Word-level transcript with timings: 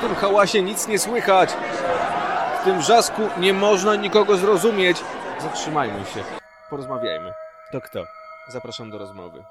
W 0.00 0.02
tym 0.02 0.14
hałasie 0.14 0.62
nic 0.62 0.88
nie 0.88 0.98
słychać. 0.98 1.50
W 2.60 2.64
tym 2.64 2.78
wrzasku 2.78 3.22
nie 3.40 3.52
można 3.52 3.96
nikogo 3.96 4.36
zrozumieć. 4.36 4.96
Zatrzymajmy 5.42 6.04
się. 6.14 6.20
Porozmawiajmy. 6.70 7.32
To 7.72 7.80
kto? 7.80 8.04
Zapraszam 8.48 8.90
do 8.90 8.98
rozmowy. 8.98 9.42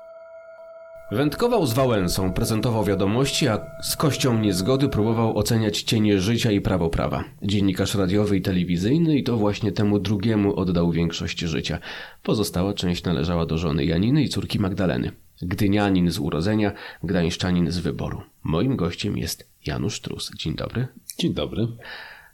Wędkował 1.11 1.65
z 1.65 1.73
Wałęsą, 1.73 2.33
prezentował 2.33 2.83
wiadomości, 2.83 3.47
a 3.47 3.59
z 3.81 3.95
kością 3.95 4.37
niezgody 4.37 4.89
próbował 4.89 5.37
oceniać 5.37 5.81
cienie 5.81 6.19
życia 6.19 6.51
i 6.51 6.61
prawo 6.61 6.89
prawa. 6.89 7.23
Dziennikarz 7.41 7.95
radiowy 7.95 8.37
i 8.37 8.41
telewizyjny 8.41 9.17
i 9.17 9.23
to 9.23 9.37
właśnie 9.37 9.71
temu 9.71 9.99
drugiemu 9.99 10.55
oddał 10.55 10.91
większość 10.91 11.39
życia. 11.39 11.79
Pozostała 12.23 12.73
część 12.73 13.03
należała 13.03 13.45
do 13.45 13.57
żony 13.57 13.85
Janiny 13.85 14.23
i 14.23 14.29
córki 14.29 14.59
Magdaleny. 14.59 15.11
Gdynianin 15.41 16.11
z 16.11 16.19
urodzenia, 16.19 16.71
gdańszczanin 17.03 17.71
z 17.71 17.79
wyboru. 17.79 18.21
Moim 18.43 18.75
gościem 18.75 19.17
jest 19.17 19.49
Janusz 19.65 20.01
Trus. 20.01 20.31
Dzień 20.35 20.55
dobry. 20.55 20.87
Dzień 21.19 21.33
dobry. 21.33 21.67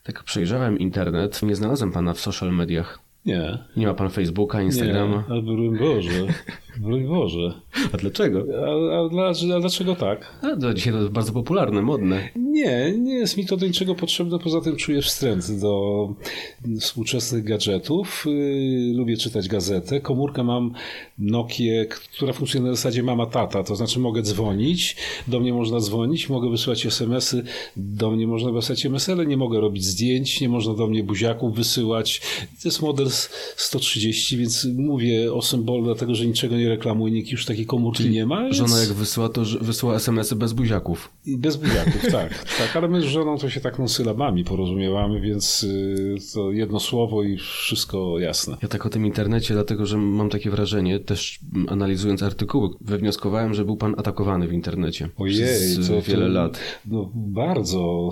Tak 0.04 0.24
przejrzałem 0.24 0.80
internet, 0.80 1.44
nie 1.44 1.56
znalazłem 1.56 1.92
pana 1.92 2.14
w 2.14 2.20
social 2.20 2.54
mediach. 2.54 3.00
Nie. 3.26 3.58
Nie 3.78 3.88
ma 3.88 3.94
pan 3.94 4.10
Facebooka, 4.10 4.62
Instagrama? 4.62 5.16
Nie, 5.18 5.24
ale 5.30 5.42
broń 5.42 5.78
Boże. 5.78 6.28
Broń 6.78 7.08
Boże. 7.08 7.54
A 7.94 7.98
dlaczego? 7.98 8.46
A, 8.66 9.22
a, 9.22 9.30
a, 9.30 9.60
dlaczego 9.60 9.96
tak? 9.96 10.36
A, 10.42 10.56
to 10.56 10.74
dzisiaj 10.74 10.94
to 10.94 11.00
jest 11.00 11.12
bardzo 11.12 11.34
popularne, 11.34 11.82
modne. 11.82 12.30
Nie, 12.56 12.94
nie 12.98 13.14
jest 13.14 13.38
mi 13.38 13.46
to 13.46 13.58
do 13.58 13.68
niczego 13.68 13.96
potrzebne, 13.96 14.40
poza 14.40 14.62
tym 14.62 14.76
czuję 14.76 15.02
wstręt 15.02 15.60
do 15.60 16.14
współczesnych 16.80 17.44
gadżetów. 17.44 18.26
Yy, 18.26 18.94
lubię 18.94 19.18
czytać 19.18 19.48
gazetę. 19.48 20.02
Komórkę 20.02 20.44
mam 20.44 20.74
Nokię, 21.18 21.86
która 21.90 22.34
funkcjonuje 22.34 22.72
na 22.72 22.76
zasadzie 22.76 23.04
mama 23.04 23.26
tata, 23.26 23.64
to 23.64 23.76
znaczy 23.76 24.00
mogę 24.00 24.22
dzwonić, 24.22 24.96
do 25.28 25.40
mnie 25.40 25.54
można 25.54 25.80
dzwonić, 25.80 26.30
mogę 26.30 26.50
wysyłać 26.50 26.86
smsy, 26.86 27.44
do 27.78 28.12
mnie 28.12 28.28
można 28.28 28.52
wysłać 28.52 28.86
MSL, 28.86 29.28
nie 29.28 29.38
mogę 29.38 29.60
robić 29.60 29.86
zdjęć, 29.86 30.42
nie 30.42 30.50
można 30.50 30.74
do 30.74 30.88
mnie 30.88 31.04
buziaków 31.04 31.56
wysyłać. 31.56 32.22
To 32.62 32.68
jest 32.68 32.82
model 32.82 33.08
130, 33.56 34.38
więc 34.38 34.68
mówię 34.78 35.34
o 35.34 35.42
symbolu, 35.42 35.84
dlatego 35.84 36.16
że 36.16 36.26
niczego 36.26 36.58
nie 36.58 36.70
reklamuję, 36.70 37.14
nikt 37.14 37.32
już 37.32 37.46
takiej 37.46 37.66
komórki 37.66 38.10
nie 38.10 38.26
ma. 38.26 38.44
Więc... 38.44 38.56
Żona 38.56 38.80
jak 38.80 38.94
wysyła, 38.94 39.30
to 39.30 39.44
wysyła 39.62 39.96
smsy 39.96 40.36
bez 40.36 40.54
buziaków. 40.54 41.12
Bez 41.28 41.58
buziaków, 41.58 42.12
tak, 42.12 42.45
tak. 42.58 42.76
Ale 42.76 42.88
my 42.88 43.02
z 43.02 43.06
żoną 43.06 43.38
to 43.38 43.50
się 43.50 43.62
tak 43.62 43.80
no, 43.80 43.88
sylabami 43.88 44.44
porozumiewamy, 44.44 45.22
więc 45.22 45.64
y, 45.64 46.16
to 46.34 46.52
jedno 46.52 46.80
słowo 46.80 47.24
i 47.24 47.38
wszystko 47.38 48.20
jasne. 48.20 48.58
Ja 48.62 48.68
tak 48.68 48.86
o 48.86 48.90
tym 48.90 49.06
internecie, 49.06 49.54
dlatego 49.54 49.86
że 49.86 49.98
mam 49.98 50.30
takie 50.30 50.50
wrażenie, 50.50 51.00
też 51.00 51.40
analizując 51.68 52.24
artykuły, 52.24 52.70
wywnioskowałem, 52.82 53.54
że 53.54 53.66
był 53.66 53.78
pan 53.78 53.96
atakowany 53.98 54.48
w 54.48 54.54
internecie. 54.54 55.10
Ojej, 55.18 55.36
przez 55.36 55.88
to, 55.88 56.02
wiele 56.02 56.26
to, 56.26 56.32
lat. 56.32 56.60
No 56.86 57.12
bardzo, 57.16 58.12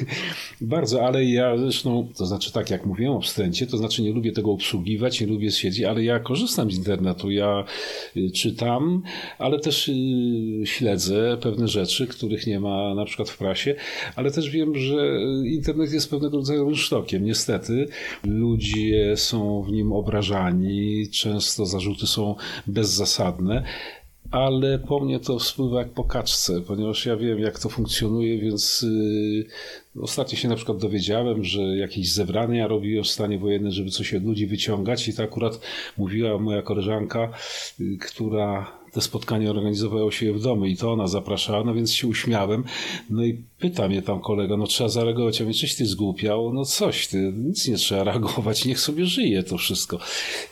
bardzo, 0.60 1.06
ale 1.06 1.24
ja 1.24 1.58
zresztą, 1.58 2.08
to 2.16 2.26
znaczy 2.26 2.52
tak 2.52 2.70
jak 2.70 2.86
mówiłem 2.86 3.12
o 3.12 3.20
wstręcie, 3.20 3.66
to 3.66 3.76
znaczy 3.76 4.02
nie 4.02 4.12
lubię 4.12 4.32
tego 4.32 4.52
obsługiwać, 4.52 5.20
nie 5.20 5.26
lubię 5.26 5.50
siedzieć, 5.50 5.84
ale 5.84 6.04
ja 6.04 6.20
korzystam 6.20 6.70
z 6.70 6.76
internetu, 6.76 7.30
ja 7.30 7.64
y, 8.16 8.30
czytam, 8.30 9.02
ale 9.38 9.60
też 9.60 9.88
y, 9.88 9.92
śledzę 10.64 11.38
pewne 11.40 11.68
rzeczy, 11.68 12.06
których 12.06 12.46
nie 12.46 12.60
ma 12.60 12.94
na 12.94 13.04
przykład 13.04 13.30
w 13.30 13.38
prasie, 13.38 13.67
ale 14.16 14.30
też 14.30 14.50
wiem, 14.50 14.74
że 14.74 15.20
internet 15.44 15.92
jest 15.92 16.10
pewnego 16.10 16.36
rodzaju 16.36 16.64
rynsztokiem. 16.64 17.24
Niestety 17.24 17.88
ludzie 18.24 19.16
są 19.16 19.62
w 19.62 19.72
nim 19.72 19.92
obrażani, 19.92 21.08
często 21.10 21.66
zarzuty 21.66 22.06
są 22.06 22.34
bezzasadne 22.66 23.64
ale 24.30 24.78
po 24.78 25.00
mnie 25.00 25.20
to 25.20 25.40
spływa 25.40 25.78
jak 25.78 25.90
po 25.90 26.04
kaczce, 26.04 26.60
ponieważ 26.60 27.06
ja 27.06 27.16
wiem, 27.16 27.38
jak 27.38 27.58
to 27.58 27.68
funkcjonuje, 27.68 28.38
więc 28.38 28.82
yy, 28.82 30.02
ostatnio 30.02 30.38
się 30.38 30.48
na 30.48 30.56
przykład 30.56 30.78
dowiedziałem, 30.78 31.44
że 31.44 31.62
jakieś 31.62 32.12
zebrania 32.12 32.66
robiłem 32.66 33.04
w 33.04 33.08
stanie 33.08 33.38
wojennym, 33.38 33.72
żeby 33.72 33.90
coś 33.90 34.14
od 34.14 34.24
ludzi 34.24 34.46
wyciągać 34.46 35.08
i 35.08 35.14
to 35.14 35.22
akurat 35.22 35.60
mówiła 35.98 36.38
moja 36.38 36.62
koleżanka, 36.62 37.30
yy, 37.78 37.98
która 37.98 38.78
te 38.92 39.00
spotkania 39.00 39.50
organizowało 39.50 40.10
się 40.10 40.32
w 40.32 40.42
domu 40.42 40.66
i 40.66 40.76
to 40.76 40.92
ona 40.92 41.06
zapraszała, 41.06 41.64
no 41.64 41.74
więc 41.74 41.92
się 41.92 42.06
uśmiałem. 42.06 42.64
No 43.10 43.24
i 43.24 43.42
pyta 43.58 43.88
mnie 43.88 44.02
tam 44.02 44.20
kolega, 44.20 44.56
no 44.56 44.66
trzeba 44.66 44.88
zareagować, 44.88 45.40
a 45.40 45.44
mnie 45.44 45.54
coś 45.54 45.74
ty 45.74 45.86
zgłupiał, 45.86 46.52
no 46.52 46.64
coś 46.64 47.06
ty, 47.06 47.32
nic 47.36 47.68
nie 47.68 47.76
trzeba 47.76 48.04
reagować, 48.04 48.64
niech 48.64 48.80
sobie 48.80 49.06
żyje 49.06 49.42
to 49.42 49.58
wszystko. 49.58 49.98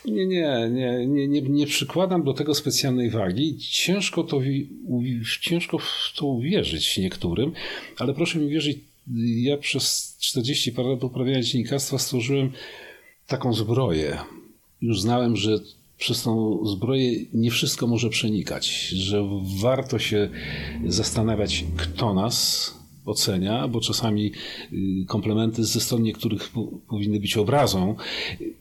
Nie, 0.04 0.26
nie, 0.26 0.70
nie, 0.72 1.06
nie, 1.06 1.28
nie, 1.28 1.42
nie 1.42 1.66
przykładam 1.66 2.22
do 2.24 2.34
tego 2.34 2.54
specjalnej 2.54 3.10
wagi. 3.10 3.58
Ciężko 3.58 4.24
to, 4.24 4.40
ciężko 5.40 5.78
w 5.78 6.12
to 6.16 6.26
uwierzyć 6.26 6.98
niektórym, 6.98 7.52
ale 7.98 8.14
proszę 8.14 8.38
mi 8.38 8.48
wierzyć, 8.48 8.78
ja 9.16 9.56
przez 9.56 10.16
40 10.20 10.72
parę 10.72 10.88
lat 10.88 11.04
uprawiania 11.04 11.42
dziennikarstwa 11.42 11.98
stworzyłem 11.98 12.52
taką 13.26 13.52
zbroję. 13.52 14.18
Już 14.82 15.00
znałem, 15.00 15.36
że 15.36 15.58
przez 15.98 16.22
tą 16.22 16.58
zbroję 16.66 17.24
nie 17.34 17.50
wszystko 17.50 17.86
może 17.86 18.08
przenikać, 18.08 18.66
że 18.88 19.28
warto 19.62 19.98
się 19.98 20.28
zastanawiać, 20.86 21.64
kto 21.76 22.14
nas 22.14 22.76
ocenia, 23.06 23.68
bo 23.68 23.80
czasami 23.80 24.32
y, 24.72 25.04
komplementy 25.06 25.64
ze 25.64 25.80
strony 25.80 26.04
niektórych 26.04 26.52
powinny 26.88 27.20
być 27.20 27.36
obrazą, 27.36 27.94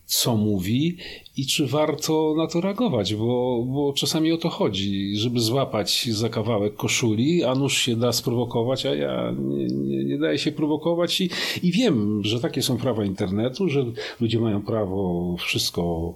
co 0.06 0.38
mówi 0.38 0.98
i 1.38 1.46
czy 1.46 1.68
warto 1.68 2.34
na 2.38 2.48
to 2.48 2.62
reagować, 2.62 3.16
bo, 3.16 3.64
bo 3.68 3.94
czasami 3.94 4.32
o 4.32 4.38
to 4.38 4.50
chodzi, 4.50 5.18
żeby 5.18 5.40
złapać 5.40 6.10
za 6.12 6.30
kawałek 6.30 6.76
koszuli, 6.76 7.44
a 7.44 7.56
nóż 7.56 7.78
się 7.78 7.96
da 7.96 8.14
sprowokować, 8.14 8.86
a 8.86 8.96
ja 8.96 9.36
nie, 9.40 9.66
nie, 9.66 10.06
nie 10.06 10.18
daję 10.18 10.38
się 10.38 10.52
prowokować 10.52 11.22
i, 11.22 11.30
i 11.64 11.72
wiem, 11.72 12.22
że 12.24 12.40
takie 12.40 12.62
są 12.62 12.78
prawa 12.78 13.06
internetu, 13.06 13.70
że 13.70 13.86
ludzie 14.22 14.40
mają 14.40 14.62
prawo 14.62 15.36
wszystko 15.40 16.14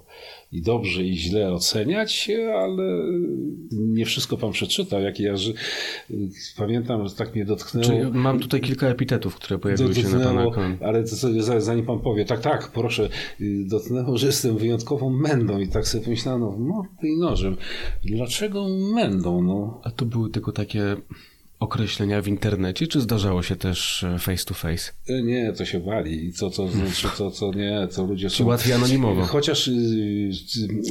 i 0.52 0.62
dobrze 0.62 1.04
i 1.04 1.18
źle 1.18 1.54
oceniać, 1.54 2.32
ale 2.56 2.84
nie 3.72 4.06
wszystko 4.06 4.38
pan 4.38 4.52
przeczytał. 4.52 5.02
Jak 5.02 5.20
ja 5.20 5.38
że, 5.38 5.54
pamiętam, 6.58 7.08
że 7.08 7.16
tak 7.16 7.36
mnie 7.36 7.46
dotknęło. 7.46 7.88
Czyli 7.88 8.12
mam 8.12 8.40
tutaj 8.40 8.62
kilka 8.62 8.88
epitetów, 8.88 9.36
które 9.36 9.60
pojawiły 9.60 9.96
się 9.96 10.10
na 10.10 10.20
pana. 10.20 10.46
Ale 10.82 11.04
to 11.04 11.16
sobie 11.16 11.44
zanim 11.62 11.86
pan 11.86 12.00
powie, 12.00 12.26
tak, 12.26 12.42
tak, 12.42 12.72
proszę, 12.72 13.10
dotknęło, 13.66 14.18
że 14.18 14.28
jestem 14.28 14.58
wyjątkową 14.58 15.10
mędą 15.10 15.60
i 15.60 15.68
tak 15.68 15.88
sobie 15.88 16.04
pomyślałem, 16.04 16.42
no, 16.42 16.56
no 16.60 16.86
i 17.04 17.18
nożem. 17.18 17.58
Dlaczego 18.04 18.68
mędą? 18.94 19.42
No? 19.42 19.82
A 19.84 19.92
to 19.92 20.06
były 20.06 20.30
tylko 20.30 20.52
takie 20.52 20.96
określenia 21.60 22.22
w 22.22 22.28
internecie, 22.28 22.88
czy 22.88 23.02
zdarzało 23.02 23.44
się 23.44 23.56
też 23.56 24.04
e, 24.04 24.20
face 24.20 24.46
to 24.46 24.54
face? 24.54 24.92
E, 25.10 25.22
nie, 25.22 25.54
to 25.54 25.66
się 25.66 25.80
bali. 25.80 26.26
I 26.26 26.34
to, 26.34 26.50
to 26.50 26.68
znaczy, 26.68 27.08
to, 27.18 27.32
to 27.32 27.54
nie, 27.54 27.88
to 27.96 28.06
ludzie 28.06 28.30
są... 28.30 28.46
łatwiej 28.46 28.74
anonimowo. 28.74 29.26
Chociaż 29.26 29.68
y, 29.68 30.30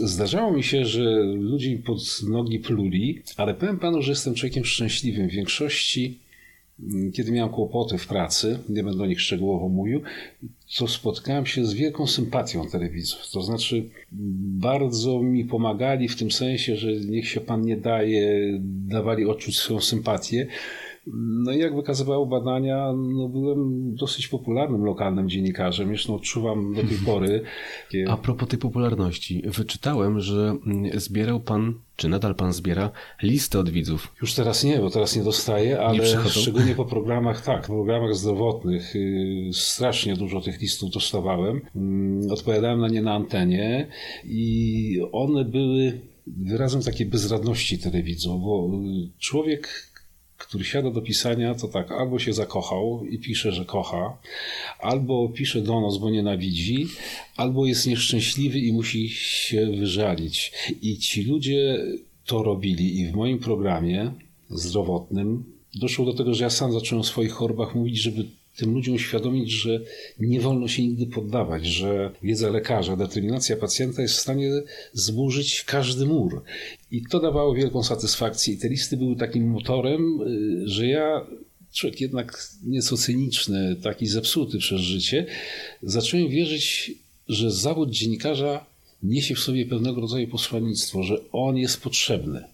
zdarzało 0.03 0.53
mi 0.53 0.63
się, 0.63 0.85
że 0.85 1.23
ludzi 1.25 1.77
pod 1.77 1.99
nogi 2.29 2.59
pluli, 2.59 3.23
ale 3.37 3.55
powiem 3.55 3.79
panu, 3.79 4.03
że 4.03 4.13
jestem 4.13 4.35
człowiekiem 4.35 4.65
szczęśliwym. 4.65 5.29
W 5.29 5.33
większości 5.33 6.19
kiedy 7.13 7.33
miałem 7.33 7.53
kłopoty 7.53 7.99
w 7.99 8.07
pracy, 8.07 8.59
nie 8.69 8.83
będę 8.83 9.03
o 9.03 9.07
nich 9.07 9.21
szczegółowo 9.21 9.69
mówił, 9.69 10.01
to 10.79 10.89
spotkałem 10.89 11.47
się 11.47 11.65
z 11.65 11.75
wielką 11.75 12.07
sympatią 12.07 12.67
telewizów. 12.67 13.31
To 13.33 13.43
znaczy, 13.43 13.91
bardzo 14.61 15.23
mi 15.23 15.45
pomagali 15.45 16.09
w 16.09 16.17
tym 16.17 16.31
sensie, 16.31 16.77
że 16.77 16.93
niech 16.93 17.29
się 17.29 17.41
pan 17.41 17.63
nie 17.63 17.77
daje, 17.77 18.59
dawali 18.63 19.27
odczuć 19.27 19.59
swoją 19.59 19.81
sympatię. 19.81 20.47
No 21.15 21.53
i 21.53 21.59
jak 21.59 21.77
wykazywały 21.77 22.27
badania, 22.27 22.93
no 22.93 23.29
byłem 23.29 23.95
dosyć 23.95 24.29
popularnym 24.29 24.85
lokalnym 24.85 25.29
dziennikarzem, 25.29 25.89
zresztą 25.89 26.15
odczuwam 26.15 26.75
do 26.75 26.83
tej 26.83 26.97
pory. 27.07 27.43
A 28.09 28.17
propos 28.17 28.49
tej 28.49 28.59
popularności, 28.59 29.43
wyczytałem, 29.47 30.21
że 30.21 30.57
zbierał 30.95 31.41
pan, 31.41 31.75
czy 31.97 32.09
nadal 32.09 32.35
pan 32.35 32.53
zbiera, 32.53 32.91
listy 33.23 33.59
od 33.59 33.71
widzów. 33.71 34.15
Już 34.23 34.35
teraz 34.35 34.65
nie, 34.65 34.79
bo 34.79 34.91
teraz 34.91 35.17
nie 35.17 35.23
dostaję, 35.23 35.81
ale 35.81 36.29
szczególnie 36.29 36.75
po 36.75 36.85
programach, 36.95 37.45
tak, 37.45 37.67
programach 37.67 38.15
zdrowotnych 38.15 38.95
yy, 38.95 39.53
strasznie 39.53 40.17
dużo 40.17 40.41
tych 40.41 40.61
listów 40.61 40.91
dostawałem. 40.91 41.61
Yy, 42.25 42.33
odpowiadałem 42.33 42.81
na 42.81 42.89
nie 42.89 43.03
na 43.03 43.15
antenie 43.15 43.87
i 44.25 45.01
one 45.13 45.45
były 45.45 46.01
wyrazem 46.27 46.83
takiej 46.83 47.07
bezradności 47.07 47.79
telewizji, 47.79 48.31
bo 48.31 48.71
człowiek 49.19 49.89
który 50.39 50.65
siada 50.65 50.91
do 50.91 51.03
pisania, 51.03 51.55
to 51.55 51.69
tak, 51.69 51.93
albo 51.93 52.19
się 52.19 52.33
zakochał 52.33 53.05
i 53.11 53.19
pisze, 53.19 53.53
że 53.53 53.65
kocha, 53.65 54.19
albo 54.81 55.29
pisze 55.29 55.61
do 55.61 55.81
nas, 55.81 55.99
bo 55.99 56.11
nienawidzi, 56.11 56.87
albo 57.37 57.67
jest 57.67 57.87
nieszczęśliwy 57.87 58.59
i 58.59 58.73
musi 58.73 59.09
się 59.09 59.67
wyżalić. 59.67 60.53
I 60.83 60.99
ci 60.99 61.25
ludzie 61.25 61.85
to 62.27 62.43
robili 62.43 63.01
i 63.01 63.07
w 63.07 63.15
moim 63.15 63.39
programie 63.39 64.13
zdrowotnym 64.51 65.45
doszło 65.75 66.05
do 66.05 66.15
tego, 66.15 66.35
że 66.35 66.45
ja 66.45 66.51
sam 66.51 66.73
zacząłem 66.73 67.01
o 67.01 67.05
swoich 67.05 67.33
chorobach 67.33 67.75
mówić, 67.75 67.97
żeby 67.97 68.25
tym 68.59 68.75
ludziom 68.75 68.95
uświadomić, 68.95 69.51
że 69.51 69.81
nie 70.21 70.41
wolno 70.41 70.69
się 70.69 70.83
nigdy 70.83 71.07
poddawać, 71.07 71.67
że 71.67 72.11
wiedza 72.23 72.51
lekarza, 72.51 72.97
determinacja 72.97 73.57
pacjenta 73.57 74.03
jest 74.03 74.15
w 74.15 74.21
stanie 74.21 74.51
zburzyć 74.93 75.65
każdy 75.65 76.07
mur. 76.07 76.43
I 76.91 77.03
to 77.03 77.21
dawało 77.21 77.55
wielką 77.55 77.83
satysfakcję. 77.83 78.55
I 78.55 78.59
te 78.59 78.69
listy 78.69 78.97
były 78.97 79.17
takim 79.17 79.51
motorem, 79.51 80.21
y, 80.23 80.69
że 80.69 80.87
ja 80.87 81.27
człowiek 81.73 82.01
jednak 82.01 82.49
nieco 82.67 82.97
cyniczny, 82.97 83.77
taki 83.83 84.07
zepsuty 84.07 84.59
przez 84.59 84.81
życie, 84.81 85.27
zacząłem 85.83 86.29
wierzyć, 86.29 86.93
że 87.29 87.51
zawód 87.51 87.91
dziennikarza 87.91 88.67
niesie 89.03 89.35
w 89.35 89.41
sobie 89.41 89.67
pewnego 89.67 90.01
rodzaju 90.01 90.29
posłannictwo, 90.29 91.03
że 91.03 91.31
on 91.33 91.57
jest 91.57 91.81
potrzebny. 91.81 92.45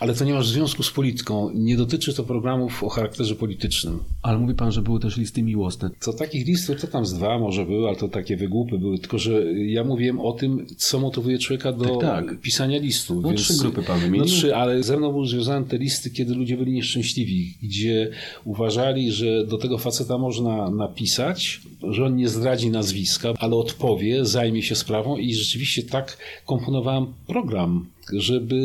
Ale 0.00 0.14
to 0.14 0.24
nie 0.24 0.34
ma 0.34 0.42
związku 0.42 0.82
z 0.82 0.90
polityką. 0.90 1.50
Nie 1.54 1.76
dotyczy 1.76 2.14
to 2.14 2.24
programów 2.24 2.84
o 2.84 2.88
charakterze 2.88 3.34
politycznym. 3.34 3.98
Ale 4.22 4.38
mówi 4.38 4.54
pan, 4.54 4.72
że 4.72 4.82
były 4.82 5.00
też 5.00 5.16
listy 5.16 5.42
miłosne. 5.42 5.90
To 6.04 6.12
takich 6.12 6.46
listów 6.46 6.80
to 6.80 6.86
tam 6.86 7.06
z 7.06 7.14
dwa 7.14 7.38
może 7.38 7.66
były, 7.66 7.88
ale 7.88 7.96
to 7.96 8.08
takie 8.08 8.36
wygłupy 8.36 8.78
były. 8.78 8.98
Tylko, 8.98 9.18
że 9.18 9.52
ja 9.52 9.84
mówiłem 9.84 10.20
o 10.20 10.32
tym, 10.32 10.66
co 10.76 11.00
motywuje 11.00 11.38
człowieka 11.38 11.72
do 11.72 11.96
Tak, 11.96 12.26
tak. 12.26 12.40
pisania 12.40 12.78
listu. 12.78 13.20
No, 13.20 13.28
więc- 13.28 13.40
trzy 13.40 13.54
grupy 13.58 13.82
pan 13.82 13.96
No 13.96 14.02
wymienił. 14.06 14.26
trzy, 14.26 14.56
ale 14.56 14.82
ze 14.82 14.96
mną 14.96 15.12
były 15.12 15.28
związane 15.28 15.66
te 15.66 15.78
listy, 15.78 16.10
kiedy 16.10 16.34
ludzie 16.34 16.56
byli 16.56 16.72
nieszczęśliwi, 16.72 17.54
gdzie 17.62 18.10
uważali, 18.44 19.12
że 19.12 19.46
do 19.46 19.58
tego 19.58 19.78
faceta 19.78 20.18
można 20.18 20.70
napisać, 20.70 21.60
że 21.90 22.04
on 22.04 22.16
nie 22.16 22.28
zdradzi 22.28 22.70
nazwiska, 22.70 23.32
ale 23.38 23.56
odpowie, 23.56 24.24
zajmie 24.24 24.62
się 24.62 24.74
sprawą 24.74 25.16
i 25.16 25.34
rzeczywiście 25.34 25.82
tak 25.82 26.18
komponowałem 26.46 27.06
program, 27.26 27.86
żeby 28.12 28.60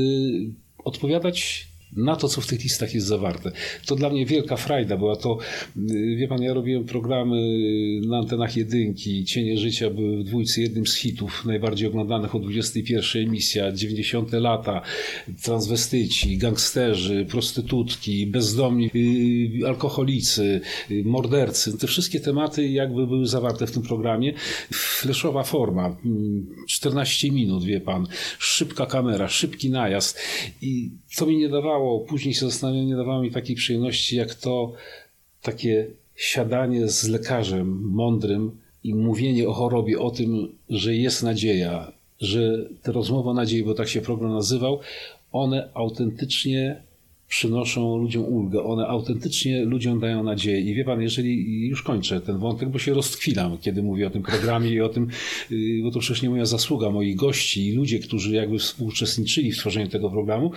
odpowiadać 0.86 1.68
na 1.96 2.16
to, 2.16 2.28
co 2.28 2.42
w 2.42 2.48
tych 2.48 2.64
listach 2.64 2.94
jest 2.94 3.08
zawarte. 3.08 3.52
To 3.86 3.96
dla 3.96 4.10
mnie 4.10 4.26
wielka 4.26 4.58
frajda 4.58 4.98
była 4.98 5.16
to, 5.16 5.38
y, 5.78 6.16
wie 6.16 6.28
pan, 6.28 6.42
ja 6.42 6.54
robiłem 6.54 6.86
programy 6.86 7.38
na 8.08 8.18
antenach 8.18 8.58
jedynki, 8.58 9.26
Cienie 9.26 9.58
Życia 9.58 9.90
były 9.90 10.18
w 10.18 10.24
dwójce 10.24 10.62
jednym 10.62 10.88
z 10.88 10.96
hitów 10.96 11.46
najbardziej 11.46 11.88
oglądanych 11.88 12.36
o 12.36 12.40
21 12.40 13.28
emisja, 13.28 13.72
90 13.72 14.34
lata, 14.34 14.82
transwestyci, 15.44 16.38
gangsterzy, 16.38 17.26
prostytutki, 17.30 18.28
bezdomni, 18.28 18.92
y, 18.96 19.68
alkoholicy, 19.68 20.62
y, 20.92 21.04
mordercy. 21.06 21.78
Te 21.78 21.88
wszystkie 21.88 22.20
tematy 22.20 22.68
jakby 22.68 23.08
były 23.08 23.28
zawarte 23.28 23.68
w 23.68 23.72
tym 23.72 23.84
programie. 23.84 24.34
Fleszowa 24.74 25.44
forma, 25.44 25.98
mm, 26.06 26.48
14 26.68 27.32
minut, 27.32 27.64
wie 27.64 27.82
pan, 27.82 28.08
szybka 28.40 28.86
kamera, 28.86 29.28
szybki 29.28 29.70
najazd 29.70 30.20
i 30.62 30.92
to 31.18 31.26
mi 31.26 31.38
nie 31.38 31.50
dawało, 31.50 31.85
później 32.08 32.34
się 32.34 32.46
zastanawiam, 32.46 32.86
nie 32.86 32.96
dawało 32.96 33.22
mi 33.22 33.32
takiej 33.32 33.56
przyjemności 33.56 34.16
jak 34.16 34.36
to 34.36 34.74
takie 35.42 35.88
siadanie 36.16 36.88
z 36.88 37.08
lekarzem 37.08 37.82
mądrym 37.84 38.52
i 38.84 38.96
mówienie 38.96 39.50
o 39.50 39.54
chorobie, 39.54 40.00
o 40.00 40.12
tym, 40.12 40.58
że 40.70 40.96
jest 40.96 41.24
nadzieja, 41.24 41.92
że 42.20 42.70
te 42.82 42.92
rozmowy 42.92 43.30
o 43.30 43.34
nadziei, 43.34 43.64
bo 43.64 43.74
tak 43.74 43.88
się 43.88 44.02
program 44.02 44.34
nazywał, 44.34 44.80
one 45.32 45.70
autentycznie 45.74 46.82
przynoszą 47.28 47.98
ludziom 47.98 48.24
ulgę, 48.24 48.64
one 48.64 48.88
autentycznie 48.88 49.66
ludziom 49.66 50.00
dają 50.00 50.24
nadzieję. 50.24 50.62
I 50.62 50.76
wie 50.76 50.86
pan, 50.86 51.02
jeżeli 51.02 51.68
już 51.68 51.82
kończę 51.82 52.22
ten 52.22 52.38
wątek, 52.38 52.70
bo 52.70 52.80
się 52.80 52.94
roztkwilam, 52.94 53.58
kiedy 53.58 53.84
mówię 53.84 54.08
o 54.08 54.10
tym 54.10 54.24
programie 54.24 54.70
i 54.70 54.82
o 54.82 54.90
tym, 54.90 55.08
yy, 55.50 55.84
bo 55.84 55.92
to 55.92 56.00
przecież 56.00 56.22
nie 56.22 56.30
moja 56.30 56.46
zasługa, 56.46 56.90
moich 56.90 57.16
gości 57.16 57.68
i 57.68 57.72
ludzie, 57.72 58.00
którzy 58.00 58.36
jakby 58.36 58.60
współuczestniczyli 58.60 59.52
w 59.52 59.58
tworzeniu 59.58 59.88
tego 59.88 60.10
programu, 60.10 60.52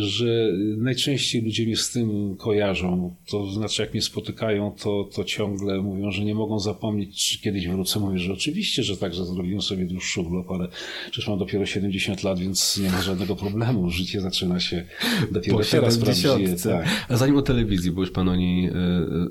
że 0.00 0.52
najczęściej 0.76 1.42
ludzie 1.42 1.66
mnie 1.66 1.76
z 1.76 1.90
tym 1.90 2.36
kojarzą. 2.36 3.14
To 3.26 3.52
znaczy, 3.52 3.82
jak 3.82 3.92
mnie 3.92 4.02
spotykają, 4.02 4.74
to, 4.82 5.08
to 5.14 5.24
ciągle 5.24 5.82
mówią, 5.82 6.10
że 6.10 6.24
nie 6.24 6.34
mogą 6.34 6.60
zapomnieć, 6.60 7.28
czy 7.28 7.40
kiedyś 7.40 7.68
wrócę. 7.68 8.00
Mówię, 8.00 8.18
że 8.18 8.32
oczywiście, 8.32 8.82
że 8.82 8.96
tak, 8.96 9.14
że 9.14 9.26
zrobiłem 9.26 9.62
sobie 9.62 9.84
dłuższy 9.84 10.20
urlop, 10.20 10.50
ale 10.50 10.68
przecież 11.10 11.28
mam 11.28 11.38
dopiero 11.38 11.66
70 11.66 12.22
lat, 12.22 12.38
więc 12.38 12.78
nie 12.82 12.90
ma 12.90 13.02
żadnego 13.02 13.36
problemu. 13.36 13.90
Życie 13.90 14.20
zaczyna 14.20 14.60
się 14.60 14.84
dopiero 15.32 15.58
Po 15.58 15.64
teraz 15.98 16.22
prawdziwie. 16.22 16.56
70. 16.56 16.62
Tak. 16.62 17.06
A 17.08 17.16
zanim 17.16 17.36
o 17.36 17.42
telewizji, 17.42 17.90
bo 17.90 18.00
już 18.00 18.10
pan 18.10 18.28
o 18.28 18.36
niej 18.36 18.66
e, 18.66 18.72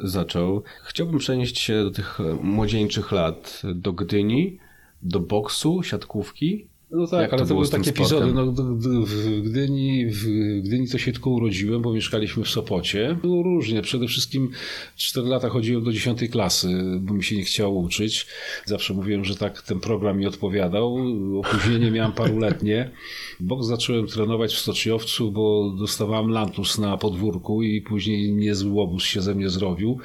zaczął, 0.04 0.64
chciałbym 0.84 1.20
przenieść 1.20 1.60
się 1.60 1.84
do 1.84 1.92
tych 1.92 2.20
e, 2.20 2.24
młodzieńczych 2.44 3.12
lat, 3.12 3.62
do 3.76 3.94
Gdyni, 3.94 4.58
do 5.02 5.20
boksu, 5.20 5.84
siatkówki. 5.84 6.68
No 6.92 7.08
tak, 7.08 7.22
Jak 7.22 7.34
ale 7.34 7.42
to 7.42 7.48
to, 7.48 7.54
były 7.54 7.68
takie 7.68 7.90
epizody. 7.90 8.34
No, 8.34 8.46
w, 8.52 9.42
Gdyni, 9.42 10.06
w 10.06 10.26
Gdyni 10.62 10.88
to 10.88 10.98
się 10.98 11.12
tylko 11.12 11.30
urodziłem, 11.30 11.82
bo 11.82 11.94
mieszkaliśmy 11.94 12.44
w 12.44 12.50
Sopocie. 12.50 13.18
Było 13.22 13.44
różnie. 13.44 13.82
Przede 13.82 14.08
wszystkim 14.08 14.52
4 14.96 15.28
lata 15.28 15.50
chodziłem 15.50 15.84
do 15.84 15.92
10 15.92 16.20
klasy, 16.32 16.68
bo 17.00 17.14
mi 17.14 17.24
się 17.24 17.36
nie 17.36 17.44
chciało 17.44 17.80
uczyć. 17.80 18.28
Zawsze 18.66 18.94
mówiłem, 18.94 19.26
że 19.26 19.36
tak 19.36 19.62
ten 19.62 19.80
program 19.80 20.18
mi 20.18 20.28
odpowiadał. 20.28 20.98
Opóźnienie 21.40 21.92
miałem 21.92 22.12
paruletnie. 22.12 22.92
Boks 23.40 23.66
zacząłem 23.66 24.08
trenować 24.08 24.54
w 24.54 24.60
Stoczyjowcu, 24.60 25.32
bo 25.32 25.76
dostawałem 25.80 26.30
lantus 26.30 26.78
na 26.78 26.98
podwórku 26.98 27.64
i 27.64 27.82
później 27.82 28.34
niezły 28.34 28.72
łobuz 28.72 29.04
się 29.04 29.22
ze 29.22 29.36
mnie 29.36 29.50
zrobił. 29.50 30.00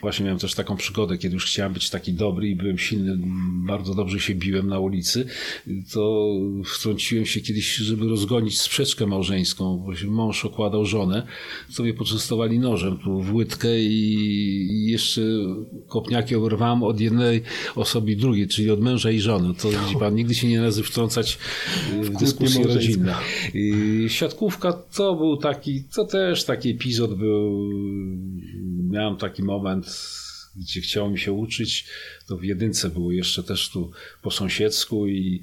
Właśnie 0.00 0.24
miałem 0.24 0.38
też 0.38 0.54
taką 0.54 0.76
przygodę, 0.76 1.18
kiedy 1.18 1.34
już 1.34 1.46
chciałem 1.46 1.72
być 1.72 1.90
taki 1.90 2.12
dobry 2.12 2.48
i 2.48 2.56
byłem 2.56 2.78
silny, 2.78 3.18
bardzo 3.66 3.94
dobrze 3.94 4.20
się 4.20 4.34
biłem 4.34 4.68
na 4.68 4.78
ulicy, 4.78 5.26
to 5.92 6.30
wtrąciłem 6.64 7.26
się 7.26 7.40
kiedyś, 7.40 7.74
żeby 7.74 8.08
rozgonić 8.08 8.60
sprzeczkę 8.60 9.06
małżeńską, 9.06 9.82
bo 9.86 9.96
się 9.96 10.06
mąż 10.06 10.44
okładał 10.44 10.86
żonę, 10.86 11.26
sobie 11.70 11.94
poczęstowali 11.94 12.58
nożem 12.58 12.98
tu 12.98 13.22
w 13.22 13.34
łydkę 13.34 13.80
i 13.80 14.90
jeszcze 14.90 15.22
kopniaki 15.88 16.34
oberwałem 16.34 16.82
od 16.82 17.00
jednej 17.00 17.42
osoby 17.74 18.16
drugiej, 18.16 18.48
czyli 18.48 18.70
od 18.70 18.80
męża 18.80 19.10
i 19.10 19.20
żony. 19.20 19.54
To 19.54 19.68
widzi 19.68 19.96
pan, 19.98 20.14
nigdy 20.14 20.34
się 20.34 20.48
nie 20.48 20.58
należy 20.58 20.82
wtrącać 20.82 21.38
w 22.02 22.64
rodzinne. 22.66 23.14
I 23.54 24.06
Siatkówka 24.08 24.72
to 24.72 25.14
był 25.14 25.36
taki, 25.36 25.82
to 25.94 26.04
też 26.04 26.44
taki 26.44 26.70
epizod 26.70 27.14
był, 27.14 27.70
miałem 28.88 29.16
taki 29.16 29.42
moment, 29.42 29.86
gdzie 30.56 30.80
chciało 30.80 31.10
mi 31.10 31.18
się 31.18 31.32
uczyć, 31.32 31.86
to 32.28 32.36
w 32.36 32.44
jedynce 32.44 32.88
było 32.88 33.12
jeszcze 33.12 33.42
też 33.42 33.68
tu 33.70 33.90
po 34.22 34.30
sąsiedzku 34.30 35.06
i, 35.06 35.40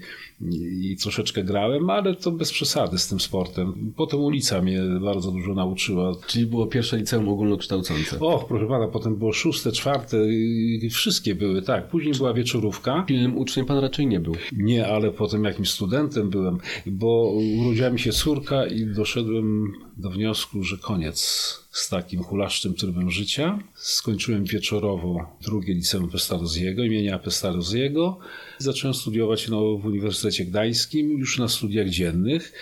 i 0.81 0.97
troszeczkę 1.01 1.43
grałem, 1.43 1.89
ale 1.89 2.15
to 2.15 2.31
bez 2.31 2.51
przesady 2.51 2.97
z 2.97 3.07
tym 3.07 3.19
sportem. 3.19 3.93
Potem 3.95 4.19
ulica 4.19 4.61
mnie 4.61 4.81
bardzo 5.01 5.31
dużo 5.31 5.53
nauczyła. 5.53 6.15
Czyli 6.27 6.45
było 6.45 6.67
pierwsze 6.67 6.97
liceum 6.97 7.29
ogólnokształcące. 7.29 8.19
Och, 8.19 8.47
proszę 8.47 8.67
pana, 8.67 8.87
potem 8.87 9.15
było 9.15 9.33
szóste, 9.33 9.71
czwarte, 9.71 10.17
i 10.33 10.89
wszystkie 10.89 11.35
były, 11.35 11.61
tak. 11.61 11.87
Później 11.89 12.13
była 12.13 12.33
wieczorówka. 12.33 13.03
Pilnym 13.07 13.37
uczniem 13.37 13.65
pan 13.65 13.77
raczej 13.77 14.07
nie 14.07 14.19
był. 14.19 14.35
Nie, 14.51 14.87
ale 14.87 15.11
potem 15.11 15.43
jakimś 15.43 15.69
studentem 15.69 16.29
byłem, 16.29 16.57
bo 16.85 17.33
urodziła 17.59 17.89
mi 17.89 17.99
się 17.99 18.11
córka 18.11 18.65
i 18.65 18.85
doszedłem 18.85 19.73
do 19.97 20.09
wniosku, 20.09 20.63
że 20.63 20.77
koniec 20.77 21.19
z 21.71 21.89
takim 21.89 22.23
hulaszczym 22.23 22.73
trybem 22.73 23.11
życia. 23.11 23.59
Skończyłem 23.73 24.43
wieczorowo 24.43 25.37
drugie 25.41 25.73
liceum 25.73 26.09
Imienia 26.83 27.19
Pestalozziego. 27.19 28.19
Zacząłem 28.57 28.93
studiować 28.93 29.49
no, 29.49 29.77
w 29.77 29.85
Uniwersytecie 29.85 30.45
Gdańskim, 30.45 31.09
już 31.19 31.39
na 31.39 31.47
studiach 31.47 31.89
dziennych. 31.89 32.53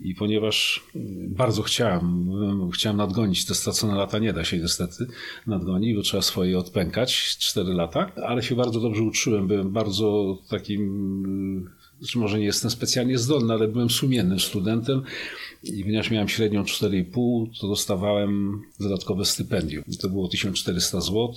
I 0.00 0.14
ponieważ 0.14 0.84
mm, 0.96 1.34
bardzo 1.34 1.62
chciałem, 1.62 2.30
chciałem 2.70 2.96
nadgonić 2.96 3.46
te 3.46 3.54
stracone 3.54 3.94
lata, 3.94 4.18
nie 4.18 4.32
da 4.32 4.44
się 4.44 4.58
niestety 4.58 5.06
nadgonić, 5.46 5.96
bo 5.96 6.02
trzeba 6.02 6.22
swoje 6.22 6.58
odpękać, 6.58 7.36
4 7.38 7.74
lata, 7.74 8.12
ale 8.26 8.42
się 8.42 8.54
bardzo 8.54 8.80
dobrze 8.80 9.02
uczyłem, 9.02 9.46
byłem 9.46 9.72
bardzo 9.72 10.38
takim, 10.48 11.70
czy 12.08 12.18
może 12.18 12.38
nie 12.38 12.44
jestem 12.44 12.70
specjalnie 12.70 13.18
zdolny, 13.18 13.54
ale 13.54 13.68
byłem 13.68 13.90
sumiennym 13.90 14.40
studentem 14.40 15.02
i 15.62 15.84
ponieważ 15.84 16.10
miałem 16.10 16.28
średnią 16.28 16.62
4,5, 16.62 17.46
to 17.60 17.68
dostawałem 17.68 18.62
dodatkowe 18.80 19.24
stypendium. 19.24 19.84
I 19.88 19.96
to 19.96 20.08
było 20.08 20.28
1400 20.28 21.00
zł, 21.00 21.34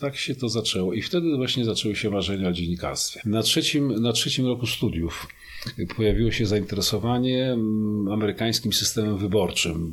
tak 0.00 0.16
się 0.16 0.34
to 0.34 0.48
zaczęło. 0.48 0.92
I 0.92 1.02
wtedy 1.02 1.36
właśnie 1.36 1.64
zaczęły 1.64 1.96
się 1.96 2.10
marzenia 2.10 2.48
o 2.48 2.52
dziennikarstwie. 2.52 3.20
Na 3.24 3.42
trzecim, 3.42 4.02
na 4.02 4.12
trzecim 4.12 4.46
roku 4.46 4.66
studiów 4.66 5.26
pojawiło 5.96 6.30
się 6.30 6.46
zainteresowanie 6.46 7.52
mm, 7.52 8.08
amerykańskim 8.08 8.72
systemem 8.72 9.18
wyborczym. 9.18 9.92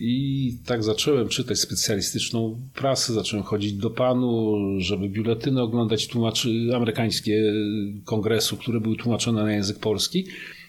I 0.00 0.54
tak 0.66 0.84
zacząłem 0.84 1.28
czytać 1.28 1.58
specjalistyczną 1.60 2.60
prasę, 2.74 3.12
zacząłem 3.12 3.44
chodzić 3.44 3.72
do 3.72 3.90
panu, 3.90 4.56
żeby 4.78 5.08
biuletyny 5.08 5.62
oglądać 5.62 6.06
tłumaczy, 6.06 6.48
amerykańskie 6.74 7.52
kongresu, 8.04 8.56
które 8.56 8.80
były 8.80 8.96
tłumaczone 8.96 9.42
na 9.42 9.52
język 9.52 9.78
polski. 9.78 10.26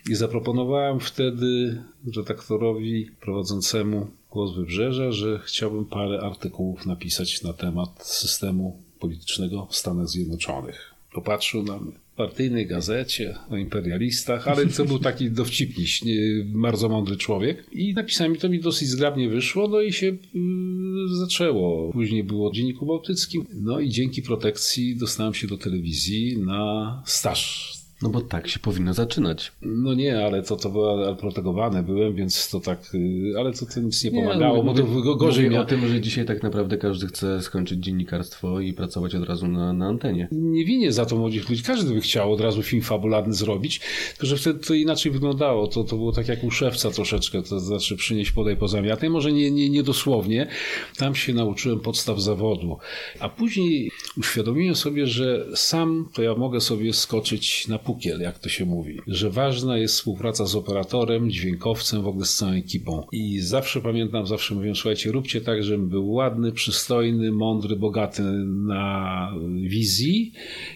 I 0.09 0.15
zaproponowałem 0.15 0.99
wtedy 0.99 1.81
redaktorowi 2.15 3.09
prowadzącemu 3.21 4.07
Głos 4.31 4.55
Wybrzeża, 4.55 5.11
że 5.11 5.39
chciałbym 5.45 5.85
parę 5.85 6.19
artykułów 6.21 6.85
napisać 6.85 7.43
na 7.43 7.53
temat 7.53 8.07
systemu 8.07 8.83
politycznego 8.99 9.67
w 9.71 9.75
Stanach 9.75 10.07
Zjednoczonych. 10.07 10.93
Popatrzył 11.13 11.63
na 11.63 11.79
mnie 11.79 11.91
w 12.13 12.15
partyjnej 12.17 12.67
gazecie 12.67 13.35
o 13.49 13.57
imperialistach, 13.57 14.47
ale 14.47 14.65
to 14.65 14.85
był 14.85 14.99
taki 14.99 15.31
dowcipniś, 15.41 16.03
bardzo 16.45 16.89
mądry 16.89 17.17
człowiek. 17.17 17.67
I 17.71 17.93
napisałem, 17.93 18.35
to 18.35 18.49
mi 18.49 18.59
dosyć 18.59 18.87
zgrabnie 18.87 19.29
wyszło, 19.29 19.67
no 19.67 19.81
i 19.81 19.93
się 19.93 20.07
y, 20.07 20.17
zaczęło. 21.19 21.91
Później 21.93 22.23
było 22.23 22.49
w 22.49 22.53
Dzienniku 22.53 22.85
Bałtyckim, 22.85 23.45
no 23.53 23.79
i 23.79 23.89
dzięki 23.89 24.21
protekcji 24.21 24.95
dostałem 24.95 25.33
się 25.33 25.47
do 25.47 25.57
telewizji 25.57 26.37
na 26.37 27.03
staż 27.05 27.76
No 28.01 28.09
bo 28.09 28.21
tak 28.21 28.47
się 28.47 28.59
powinno 28.59 28.93
zaczynać. 28.93 29.51
No 29.61 29.93
nie, 29.93 30.25
ale 30.25 30.43
to, 30.43 30.55
to 30.55 30.69
było 30.69 31.15
protegowane 31.15 31.83
byłem, 31.83 32.15
więc 32.15 32.49
to 32.49 32.59
tak, 32.59 32.79
y, 32.95 33.33
ale 33.39 33.53
to, 33.53 33.65
to 33.65 33.79
nic 33.79 34.03
nie 34.03 34.11
pomagało, 34.11 34.57
nie, 34.57 34.63
bo 34.63 34.73
to 34.73 35.15
gorzej 35.15 35.45
mówię 35.45 35.61
o 35.61 35.65
tym, 35.65 35.87
że 35.87 36.01
dzisiaj 36.01 36.25
tak 36.25 36.43
naprawdę 36.43 36.77
każdy 36.77 37.07
chce 37.07 37.41
skończyć 37.41 37.79
dziennikarstwo 37.79 38.59
i 38.59 38.73
pracować 38.73 39.15
od 39.15 39.23
razu 39.23 39.47
na, 39.47 39.73
na 39.73 39.87
antenie. 39.87 40.27
Nie 40.31 40.65
winię 40.65 40.91
za 40.91 41.05
to 41.05 41.15
młodych 41.15 41.49
ludzi, 41.49 41.63
każdy 41.63 41.93
by 41.93 42.01
chciał 42.01 42.33
od 42.33 42.41
razu 42.41 42.63
film 42.63 42.81
fabularny 42.81 43.33
zrobić, 43.33 43.81
tylko 44.09 44.25
że 44.25 44.37
wtedy 44.37 44.59
to 44.59 44.73
inaczej 44.73 45.11
wyglądało, 45.11 45.67
to, 45.67 45.83
to 45.83 45.95
było 45.95 46.11
tak 46.11 46.27
jak 46.27 46.43
u 46.43 46.51
szewca 46.51 46.91
troszeczkę, 46.91 47.43
to 47.43 47.59
znaczy 47.59 47.95
przynieść 47.95 48.31
podaj 48.31 48.57
poza 48.57 48.81
miatem, 48.81 49.11
może 49.11 49.31
nie, 49.31 49.51
nie, 49.51 49.69
nie 49.69 49.83
dosłownie, 49.83 50.47
tam 50.97 51.15
się 51.15 51.33
nauczyłem 51.33 51.79
podstaw 51.79 52.19
zawodu, 52.21 52.77
a 53.19 53.29
później 53.29 53.91
uświadomiłem 54.17 54.75
sobie, 54.75 55.07
że 55.07 55.45
sam 55.55 56.09
to 56.13 56.21
ja 56.21 56.35
mogę 56.35 56.61
sobie 56.61 56.93
skoczyć 56.93 57.67
na 57.67 57.79
pukiel, 57.87 58.21
jak 58.21 58.39
to 58.39 58.49
się 58.49 58.65
mówi. 58.65 58.99
Że 59.07 59.29
ważna 59.29 59.77
jest 59.77 59.95
współpraca 59.95 60.45
z 60.45 60.55
operatorem, 60.55 61.31
dźwiękowcem, 61.31 62.01
w 62.01 62.07
ogóle 62.07 62.25
z 62.25 62.35
całą 62.35 62.51
ekipą. 62.51 63.07
I 63.11 63.39
zawsze 63.39 63.81
pamiętam, 63.81 64.27
zawsze 64.27 64.55
mówię, 64.55 64.75
słuchajcie, 64.75 65.11
róbcie 65.11 65.41
tak, 65.41 65.63
żebym 65.63 65.89
był 65.89 66.11
ładny, 66.11 66.51
przystojny, 66.51 67.31
mądry, 67.31 67.75
bogaty 67.75 68.23
na 68.67 69.33
wizji 69.61 70.33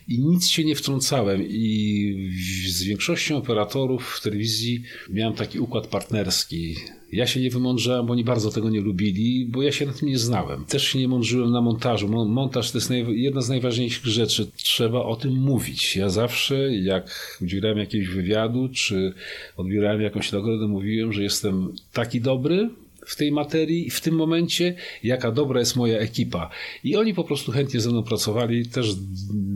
i 0.08 0.20
nic 0.20 0.48
się 0.48 0.64
nie 0.64 0.76
wtrącałem. 0.76 1.42
I 1.50 2.32
z 2.70 2.84
większością 2.84 3.38
operatorów 3.38 4.16
w 4.18 4.22
telewizji 4.22 4.84
miałem 5.10 5.34
taki 5.34 5.60
układ 5.60 5.88
partnerski 5.88 6.76
ja 7.12 7.28
się 7.28 7.40
nie 7.40 7.50
wymądrzałem, 7.50 8.06
bo 8.06 8.14
oni 8.14 8.24
bardzo 8.24 8.52
tego 8.52 8.70
nie 8.70 8.82
lubili, 8.82 9.46
bo 9.46 9.62
ja 9.62 9.72
się 9.72 9.86
na 9.86 9.94
tym 9.94 10.08
nie 10.08 10.18
znałem. 10.18 10.66
Też 10.66 10.88
się 10.88 11.00
nie 11.00 11.08
mądrzyłem 11.08 11.52
na 11.52 11.62
montażu. 11.62 12.08
Montaż 12.28 12.72
to 12.72 12.78
jest 12.78 12.92
jedna 13.08 13.42
z 13.42 13.50
najważniejszych 13.50 14.06
rzeczy. 14.06 14.48
Trzeba 14.56 15.04
o 15.04 15.16
tym 15.16 15.34
mówić. 15.34 15.96
Ja 15.96 16.10
zawsze, 16.10 16.76
jak 16.76 17.38
udzielałem 17.42 17.78
jakiegoś 17.78 18.08
wywiadu, 18.08 18.70
czy 18.74 19.14
odbierałem 19.58 20.02
jakąś 20.02 20.32
nagrodę, 20.32 20.68
mówiłem, 20.68 21.14
że 21.14 21.24
jestem 21.24 21.74
taki 21.94 22.22
dobry, 22.22 22.70
w 23.06 23.16
tej 23.16 23.32
materii 23.32 23.90
w 23.90 24.02
tym 24.02 24.16
momencie, 24.16 24.76
jaka 25.04 25.32
dobra 25.32 25.60
jest 25.60 25.76
moja 25.76 26.00
ekipa. 26.00 26.50
I 26.84 26.96
oni 26.96 27.14
po 27.14 27.24
prostu 27.24 27.52
chętnie 27.52 27.80
ze 27.80 27.90
mną 27.90 28.04
pracowali. 28.04 28.66
Też 28.66 28.96